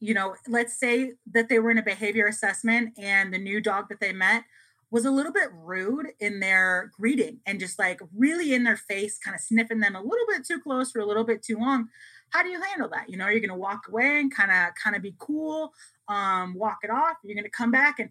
[0.00, 3.88] you know, let's say that they were in a behavior assessment and the new dog
[3.90, 4.44] that they met
[4.90, 9.18] was a little bit rude in their greeting and just like really in their face,
[9.18, 11.88] kind of sniffing them a little bit too close for a little bit too long.
[12.30, 13.08] How do you handle that?
[13.08, 15.72] You know, you're to walk away and kind of kind of be cool,
[16.08, 17.16] um, walk it off.
[17.24, 18.10] You're to come back and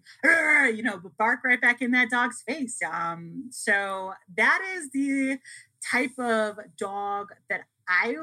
[0.76, 2.78] you know bark right back in that dog's face.
[2.82, 5.38] Um, so that is the
[5.90, 8.14] type of dog that I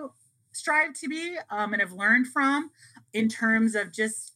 [0.51, 2.71] strive to be um, and have learned from
[3.13, 4.33] in terms of just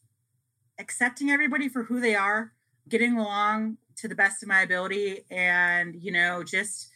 [0.80, 2.54] accepting everybody for who they are,
[2.90, 6.90] getting along to the best of my ability and you know just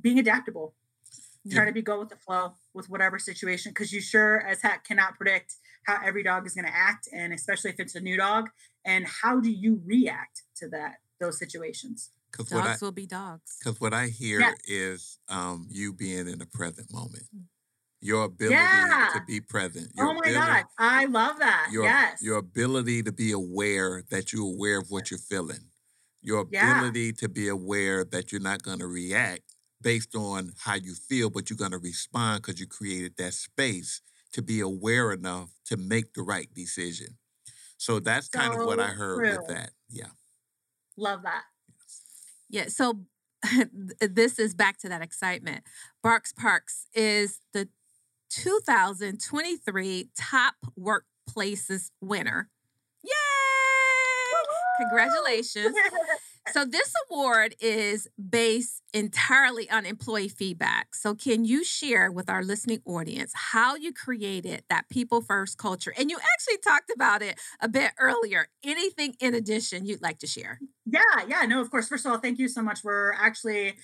[0.00, 0.74] being adaptable
[1.44, 1.56] yeah.
[1.56, 4.84] try to be go with the flow with whatever situation because you sure as heck
[4.84, 5.56] cannot predict
[5.86, 8.48] how every dog is going to act and especially if it's a new dog
[8.86, 13.58] and how do you react to that those situations because dogs I, will be dogs
[13.58, 14.56] because what i hear yes.
[14.68, 17.42] is um, you being in the present moment mm.
[18.00, 19.08] your ability yeah.
[19.14, 23.10] to be present oh my ability, god i love that your, yes your ability to
[23.10, 25.69] be aware that you're aware of what you're feeling
[26.22, 27.12] your ability yeah.
[27.18, 29.42] to be aware that you're not going to react
[29.82, 34.02] based on how you feel, but you're going to respond because you created that space
[34.32, 37.16] to be aware enough to make the right decision.
[37.78, 39.38] So that's so kind of what I heard true.
[39.38, 39.70] with that.
[39.88, 40.08] Yeah.
[40.96, 41.44] Love that.
[42.48, 42.68] Yeah.
[42.68, 43.00] So
[44.00, 45.64] this is back to that excitement.
[46.04, 47.68] Barx Parx is the
[48.30, 52.50] 2023 Top Workplaces winner.
[54.80, 55.76] Congratulations.
[56.52, 60.94] So this award is based entirely on employee feedback.
[60.94, 65.92] So can you share with our listening audience how you created that people first culture?
[65.96, 68.48] And you actually talked about it a bit earlier.
[68.64, 70.58] Anything in addition you'd like to share?
[70.86, 71.88] Yeah, yeah, no, of course.
[71.88, 72.82] First of all, thank you so much.
[72.82, 73.74] We're actually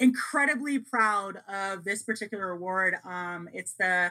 [0.00, 2.96] incredibly proud of this particular award.
[3.04, 4.10] Um, it's the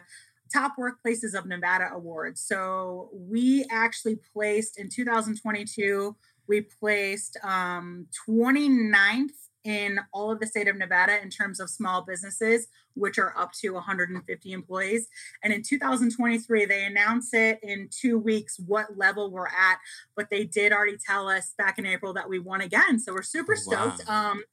[0.53, 2.39] Top Workplaces of Nevada Awards.
[2.39, 6.15] So we actually placed in 2022
[6.47, 9.31] we placed um, 29th
[9.65, 13.51] in all of the state of Nevada in terms of small businesses, which are up
[13.61, 15.07] to 150 employees.
[15.43, 19.79] And in 2023, they announced it in two weeks what level we're at,
[20.15, 22.99] but they did already tell us back in April that we won again.
[22.99, 24.07] So we're super oh, stoked.
[24.07, 24.31] Wow.
[24.31, 24.43] Um,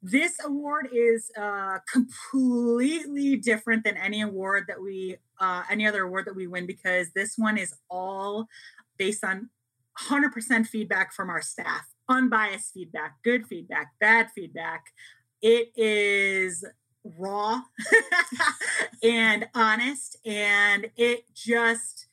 [0.00, 6.26] this award is uh, completely different than any award that we, uh, any other award
[6.26, 8.46] that we win because this one is all
[8.98, 9.48] based on
[10.00, 14.86] 100% feedback from our staff, unbiased feedback, good feedback, bad feedback.
[15.40, 16.64] It is
[17.04, 17.60] raw
[19.02, 22.06] and honest, and it just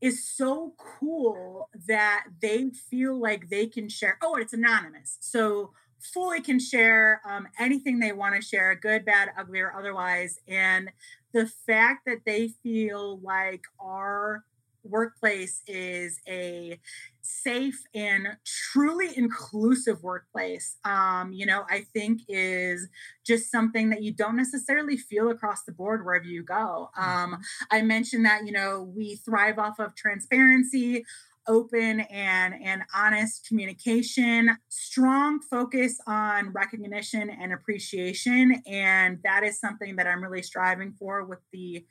[0.00, 4.18] is so cool that they feel like they can share.
[4.22, 5.18] Oh, it's anonymous.
[5.20, 10.38] So fully can share um, anything they want to share, good, bad, ugly, or otherwise.
[10.46, 10.90] And
[11.32, 14.44] the fact that they feel like our
[14.84, 16.78] workplace is a
[17.20, 22.88] safe and truly inclusive workplace um, you know i think is
[23.24, 27.34] just something that you don't necessarily feel across the board wherever you go um, mm-hmm.
[27.70, 31.04] i mentioned that you know we thrive off of transparency
[31.48, 39.96] open and and honest communication strong focus on recognition and appreciation and that is something
[39.96, 41.84] that i'm really striving for with the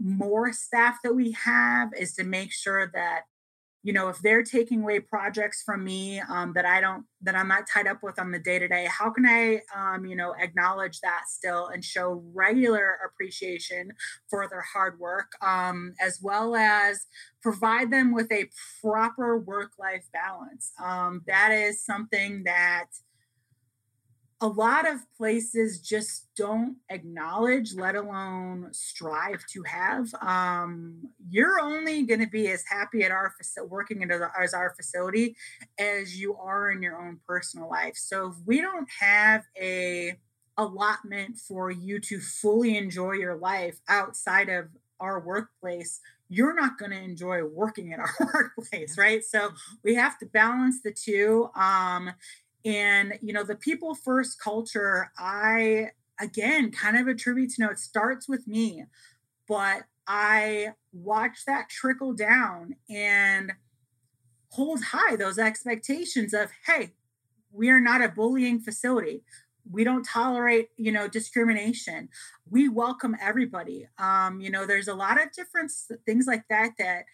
[0.00, 3.22] more staff that we have is to make sure that
[3.82, 7.46] you know if they're taking away projects from me um, that i don't that i'm
[7.46, 10.34] not tied up with on the day to day how can i um, you know
[10.40, 13.92] acknowledge that still and show regular appreciation
[14.28, 17.06] for their hard work um, as well as
[17.46, 18.50] provide them with a
[18.82, 20.72] proper work life balance?
[20.82, 22.86] Um, that is something that
[24.42, 30.12] a lot of places just don't acknowledge, let alone strive to have.
[30.20, 34.74] Um, you're only going to be as happy at our facility, working at as our
[34.76, 35.36] facility,
[35.78, 37.96] as you are in your own personal life.
[37.96, 40.18] So if we don't have a
[40.58, 44.68] allotment for you to fully enjoy your life outside of
[45.00, 49.24] our workplace, you're not going to enjoy working at our workplace, right?
[49.24, 49.50] So
[49.82, 51.48] we have to balance the two.
[51.54, 52.10] Um,
[52.66, 55.90] and, you know, the people first culture, I,
[56.20, 58.84] again, kind of attribute to, you know, it starts with me,
[59.46, 63.52] but I watch that trickle down and
[64.50, 66.94] hold high those expectations of, hey,
[67.52, 69.22] we are not a bullying facility.
[69.70, 72.08] We don't tolerate you know discrimination.
[72.48, 73.88] We welcome everybody.
[73.98, 75.72] Um you know there's a lot of different
[76.04, 77.04] things like that that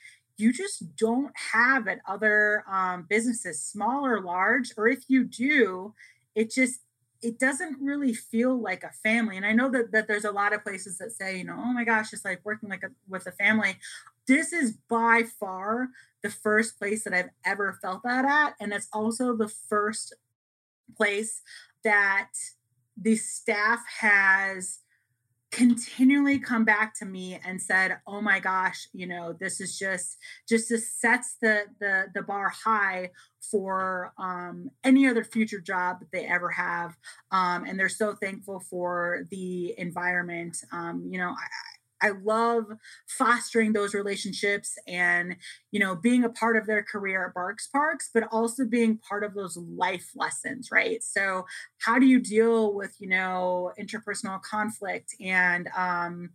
[0.43, 5.95] you just don't have at other um, businesses, small or large, or if you do,
[6.35, 6.81] it just
[7.23, 9.37] it doesn't really feel like a family.
[9.37, 11.73] And I know that, that there's a lot of places that say, you know, oh
[11.73, 13.77] my gosh, it's like working like a, with a family.
[14.27, 15.89] This is by far
[16.25, 18.55] the first place that I've ever felt that at.
[18.61, 20.15] And it's also the first
[20.97, 21.43] place
[21.85, 22.31] that
[22.97, 24.81] the staff has
[25.53, 30.17] continually come back to me and said oh my gosh you know this is just
[30.49, 33.11] just this sets the the the bar high
[33.51, 36.97] for um, any other future job that they ever have
[37.33, 40.57] um, and they're so thankful for the environment.
[40.73, 41.47] Um, you know I,
[42.03, 42.65] I love
[43.07, 45.37] fostering those relationships and,
[45.71, 49.25] you know, being a part of their career at Barx Parx, but also being part
[49.25, 51.03] of those life lessons, right?
[51.03, 51.47] So,
[51.79, 56.31] how do you deal with, you know, interpersonal conflict and, um,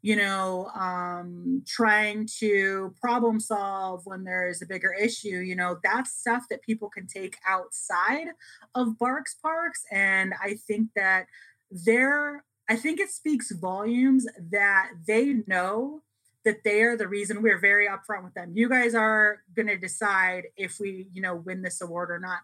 [0.00, 5.78] you know, um, trying to problem solve when there is a bigger issue, you know,
[5.82, 8.28] that's stuff that people can take outside
[8.74, 9.82] of Barx Parx.
[9.90, 11.26] And I think that
[11.70, 16.02] they're I think it speaks volumes that they know
[16.44, 18.52] that they are the reason we're very upfront with them.
[18.54, 22.40] You guys are going to decide if we, you know, win this award or not.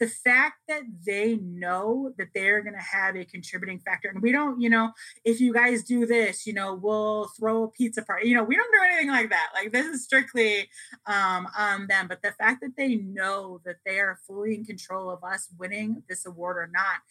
[0.00, 4.32] The fact that they know that they're going to have a contributing factor, and we
[4.32, 4.90] don't, you know,
[5.24, 8.28] if you guys do this, you know, we'll throw a pizza party.
[8.28, 9.50] You know, we don't do anything like that.
[9.54, 10.68] Like this is strictly
[11.06, 12.08] um, on them.
[12.08, 16.02] But the fact that they know that they are fully in control of us winning
[16.08, 17.02] this award or not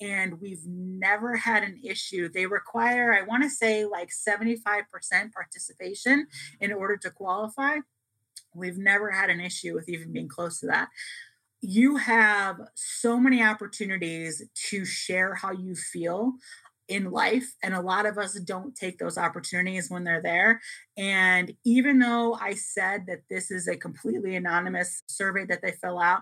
[0.00, 2.28] and we've never had an issue.
[2.28, 6.26] They require, I want to say, like 75% participation
[6.60, 7.78] in order to qualify.
[8.54, 10.88] We've never had an issue with even being close to that.
[11.60, 16.32] you have so many opportunities to share how you feel
[16.88, 20.60] in life and a lot of us don't take those opportunities when they're there
[20.96, 25.98] and even though i said that this is a completely anonymous survey that they fill
[25.98, 26.20] out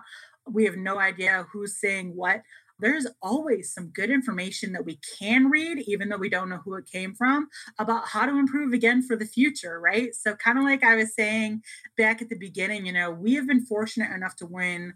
[0.49, 2.41] we have no idea who's saying what
[2.79, 6.75] there's always some good information that we can read, even though we don't know who
[6.75, 7.47] it came from,
[7.79, 10.13] about how to improve again for the future, right?
[10.13, 11.63] So, kind of like I was saying
[11.97, 14.93] back at the beginning, you know, we have been fortunate enough to win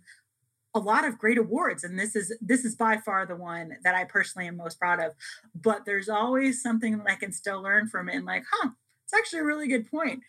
[0.75, 3.95] a lot of great awards and this is this is by far the one that
[3.95, 5.13] i personally am most proud of
[5.55, 8.69] but there's always something that i can still learn from it and like huh
[9.03, 10.21] it's actually a really good point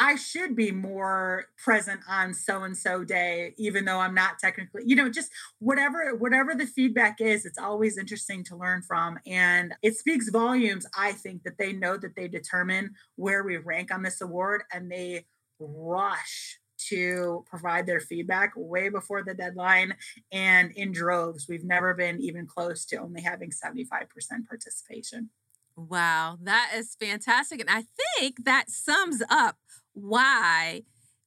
[0.00, 4.82] I should be more present on so and so day, even though I'm not technically,
[4.84, 5.30] you know, just
[5.60, 9.18] whatever, whatever the feedback is, it's always interesting to learn from.
[9.26, 13.94] And it speaks volumes, I think, that they know that they determine where we rank
[13.94, 15.26] on this award and they
[15.60, 19.94] rush to provide their feedback way before the deadline
[20.32, 21.46] and in droves.
[21.48, 23.86] We've never been even close to only having 75%
[24.48, 25.30] participation.
[25.76, 27.60] Wow, that is fantastic.
[27.60, 27.84] And I
[28.18, 29.56] think that sums up
[29.94, 30.82] why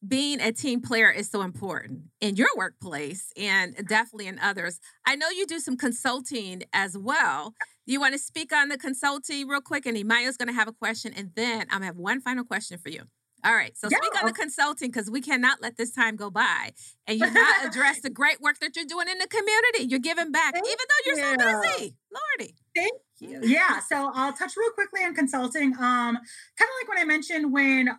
[0.07, 4.79] being a team player is so important in your workplace and definitely in others.
[5.05, 7.53] I know you do some consulting as well.
[7.85, 9.85] You want to speak on the consulting real quick?
[9.85, 12.43] And Imayo's going to have a question, and then I'm going to have one final
[12.43, 13.03] question for you.
[13.45, 13.97] All right, so yeah.
[13.97, 16.71] speak on the consulting because we cannot let this time go by
[17.05, 19.83] and you not address the great work that you're doing in the community.
[19.83, 21.39] You're giving back, Thank even though you're you.
[21.39, 21.95] so busy.
[22.11, 22.55] Lordy.
[22.75, 23.39] Thank you.
[23.43, 25.73] Yeah, so I'll touch real quickly on consulting.
[25.73, 27.89] Um, kind of like when I mentioned when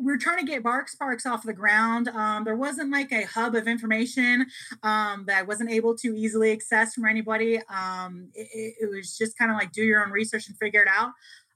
[0.00, 2.08] we are trying to get Barx Parx off the ground.
[2.08, 4.46] Um, there wasn't like a hub of information
[4.82, 7.60] um, that I wasn't able to easily access from anybody.
[7.68, 10.88] Um, it, it, was just kind of like do your own research and figure it
[10.88, 11.10] out.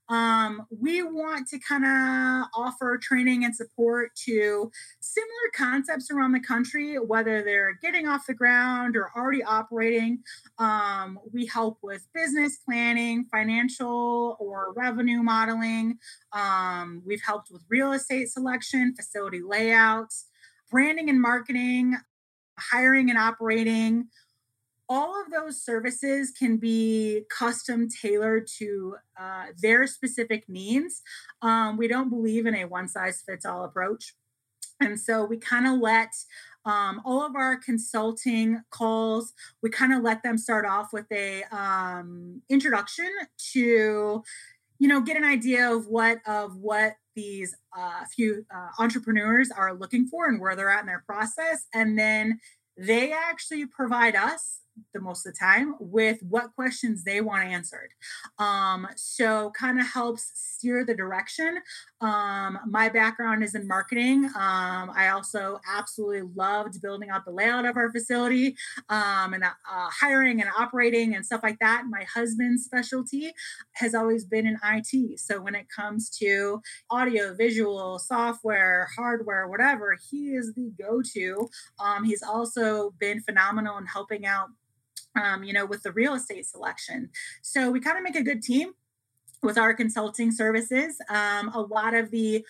[0.09, 6.40] Um, we want to kind of offer training and support to similar concepts around the
[6.40, 10.22] country, whether they're getting off the ground or already operating.
[10.59, 15.98] Um, we help with business planning, financial or revenue modeling.
[16.32, 20.26] Um, we've helped with real estate selection, facility layouts,
[20.70, 21.96] branding and marketing,
[22.59, 24.09] hiring and operating
[24.89, 31.03] all of those services can be custom tailored to uh, their specific needs.
[31.43, 34.14] Um, we don't believe in a one size fits all approach.
[34.80, 36.11] And so we kind of let
[36.64, 39.32] um, all of our consulting calls,
[39.62, 43.11] we kind of let them start off with a um, introduction
[43.53, 44.22] to,
[44.78, 49.74] you know, get an idea of what of what these uh, few uh, entrepreneurs are
[49.74, 52.41] looking for and where they're at in their process, and then
[52.76, 54.61] they actually provide us
[54.92, 57.90] the most of the time with what questions they want answered.
[58.38, 61.58] Um, so kind of helps steer the direction.
[62.00, 64.24] Um, my background is in marketing.
[64.26, 68.56] Um, I also absolutely loved building out the layout of our facility
[68.88, 71.84] um, and uh, hiring and operating and stuff like that.
[71.88, 73.32] My husband's specialty
[73.72, 75.18] has always been in IT.
[75.20, 76.60] So when it comes to
[76.90, 81.48] audio, visual, software, hardware, whatever, he is the go to.
[81.78, 84.48] Um, he's also been phenomenal in helping out
[85.20, 87.10] um, you know, with the real estate selection.
[87.42, 88.72] So we kind of make a good team
[89.42, 90.96] with our consulting services.
[91.08, 92.44] Um, a lot of the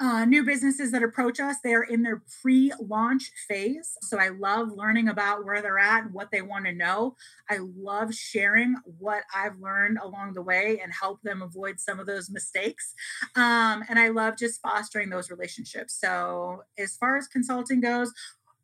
[0.00, 3.96] uh, new businesses that approach us, they are in their pre launch phase.
[4.02, 7.16] So I love learning about where they're at and what they want to know.
[7.50, 12.06] I love sharing what I've learned along the way and help them avoid some of
[12.06, 12.94] those mistakes.
[13.34, 15.98] Um, and I love just fostering those relationships.
[16.00, 18.12] So, as far as consulting goes,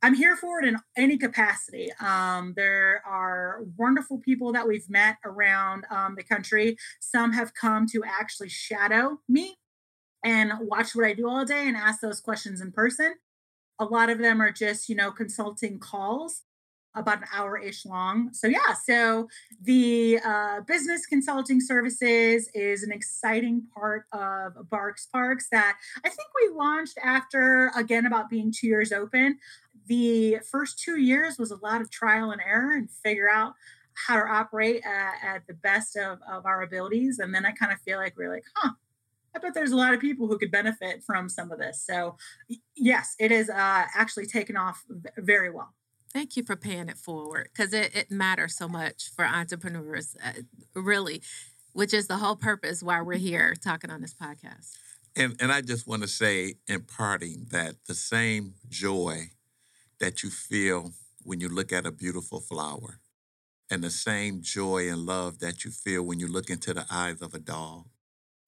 [0.04, 1.90] I'm here for it in any capacity.
[1.98, 6.76] Um, there are wonderful people that we've met around um, the country.
[7.00, 9.56] Some have come to actually shadow me
[10.22, 13.14] and watch what I do all day and ask those questions in person.
[13.78, 16.42] A lot of them are just, you know, consulting calls
[16.94, 18.28] about an hour ish long.
[18.32, 19.28] So, yeah, so
[19.62, 26.28] the uh, business consulting services is an exciting part of Barx Parx that I think
[26.42, 29.38] we launched after, again, about being two years open
[29.86, 33.54] the first two years was a lot of trial and error and figure out
[33.94, 37.18] how to operate at, at the best of, of our abilities.
[37.18, 38.72] And then I kind of feel like we're like, huh,
[39.34, 41.84] I bet there's a lot of people who could benefit from some of this.
[41.84, 42.16] So,
[42.76, 44.84] yes, it is uh, actually taken off
[45.16, 45.74] very well.
[46.12, 50.42] Thank you for paying it forward because it, it matters so much for entrepreneurs, uh,
[50.74, 51.22] really,
[51.72, 54.76] which is the whole purpose why we're here talking on this podcast.
[55.16, 59.30] And, and I just want to say in parting that the same joy
[59.98, 60.92] that you feel
[61.22, 63.00] when you look at a beautiful flower,
[63.70, 67.22] and the same joy and love that you feel when you look into the eyes
[67.22, 67.86] of a dog,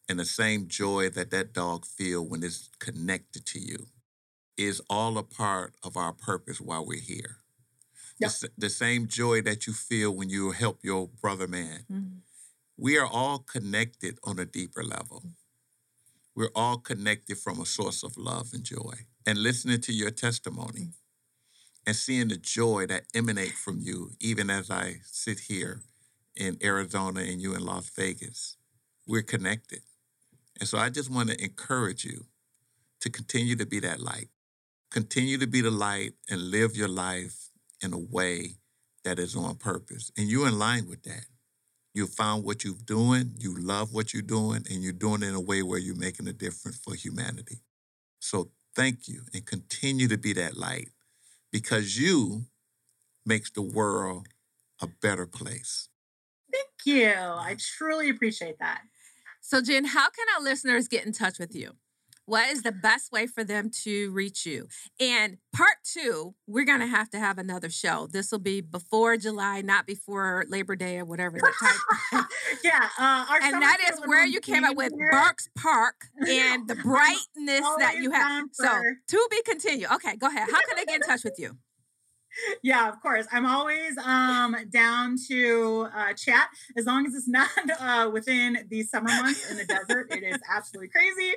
[0.09, 3.89] and the same joy that that dog feel when it's connected to you,
[4.57, 7.39] is all a part of our purpose while we're here.
[8.41, 11.85] the, the same joy that you feel when you help your brother man.
[11.91, 12.23] Mhm.
[12.79, 15.33] We are all connected on a deeper level.
[16.35, 19.07] We're all connected from a source of love and joy.
[19.25, 20.93] And listening to your testimony
[21.87, 25.83] and seeing the joy that emanate from you, even as I sit here
[26.35, 28.57] in Arizona and you in Las Vegas,
[29.07, 29.81] we're connected.
[30.59, 32.27] And so I just want to encourage you
[33.01, 34.29] to continue to be that light.
[34.91, 37.51] Continue to be the light and live your life
[37.83, 38.57] in a way
[39.05, 40.11] that is on purpose.
[40.17, 41.27] And you're in line with that.
[41.95, 45.35] You found what you're doing, you love what you're doing, and you're doing it in
[45.35, 47.61] a way where you're making a difference for humanity.
[48.19, 50.89] So thank you and continue to be that light
[51.53, 52.47] because you
[53.25, 54.29] makes the world
[54.81, 55.89] a better place.
[56.53, 57.13] Thank you.
[57.13, 58.83] I truly appreciate that.
[59.41, 61.73] So, Jen, how can our listeners get in touch with you?
[62.27, 64.67] What is the best way for them to reach you?
[64.99, 68.09] And part two, we're going to have to have another show.
[68.11, 71.77] This will be before July, not before Labor Day or whatever time.
[72.65, 75.11] yeah, uh, our and that is where you came up with here.
[75.13, 78.29] Barks Park and the brightness that you have.
[78.29, 78.69] down So,
[79.09, 79.91] to be continued.
[79.93, 80.49] Okay, go ahead.
[80.51, 81.57] How can they get in touch with you?
[82.63, 83.27] Yeah, of course.
[83.33, 87.49] I'm always um, down to uh, chat as long as it's not
[87.81, 90.09] uh, within the summer months in the desert.
[90.11, 91.33] It is absolutely crazy.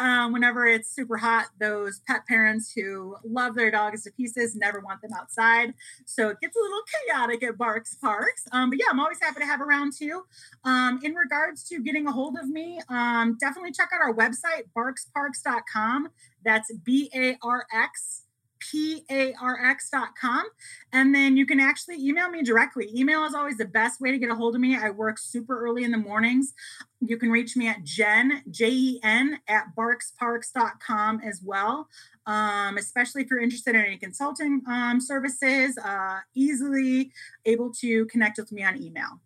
[0.00, 4.80] Um, whenever it's super hot, those pet parents who love their dogs to pieces never
[4.80, 5.74] want them outside.
[6.04, 8.46] So it gets a little chaotic at Barx Parx.
[8.52, 10.22] Um, but yeah, I'm always happy to have around too.
[10.64, 14.64] Um, in regards to getting a hold of me, um, definitely check out our website,
[14.76, 16.08] barxparx.com.
[16.44, 18.24] That's B A R X
[18.72, 20.44] parx.com
[20.92, 24.18] and then you can actually email me directly email is always the best way to
[24.18, 26.54] get a hold of me i work super early in the mornings
[27.00, 31.88] you can reach me at jen j-e-n at barxparx.com as well
[32.24, 37.10] um, especially if you're interested in any consulting um, services uh, easily
[37.44, 39.20] able to connect with me on email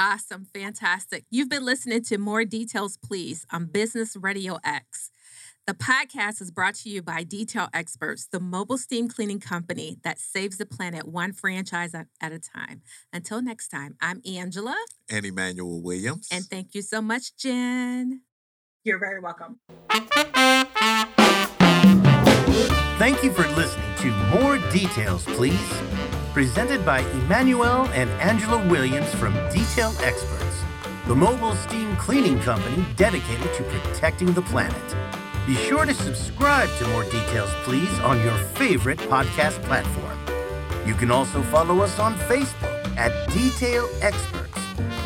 [0.00, 0.46] Awesome.
[0.54, 1.24] Fantastic.
[1.28, 5.10] You've been listening to More Details, Please on Business RadioX.
[5.68, 10.18] The podcast is brought to you by Detail Experts, the mobile steam cleaning company that
[10.18, 12.80] saves the planet one franchise at, at a time.
[13.12, 14.74] Until next time, I'm Angela,
[15.10, 16.26] And Emmanuel Williams.
[16.32, 18.22] and thank you so much, Jen.
[18.82, 19.60] you're very welcome
[22.98, 25.70] Thank you for listening to More Details, Please,
[26.32, 30.62] presented by Emmanuel and Angela Williams from Detail Experts,
[31.06, 34.96] the mobile steam cleaning company dedicated to protecting the planet.
[35.48, 40.18] Be sure to subscribe to More Details, Please on your favorite podcast platform.
[40.86, 44.58] You can also follow us on Facebook at Detail Experts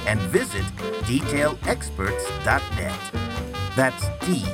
[0.05, 0.64] and visit
[1.06, 2.98] detailexperts.net.
[3.77, 4.44] That's D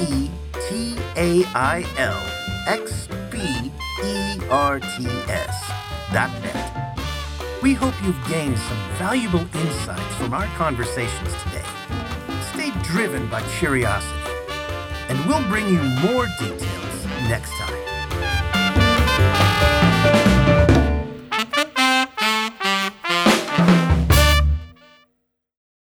[0.00, 0.30] E
[0.68, 2.20] T A I L
[2.66, 3.70] X B
[4.02, 5.70] E R T S
[6.12, 6.98] dot net.
[7.62, 11.62] We hope you've gained some valuable insights from our conversations today.
[12.52, 14.32] Stay driven by curiosity,
[15.16, 17.85] and we'll bring you more details next time.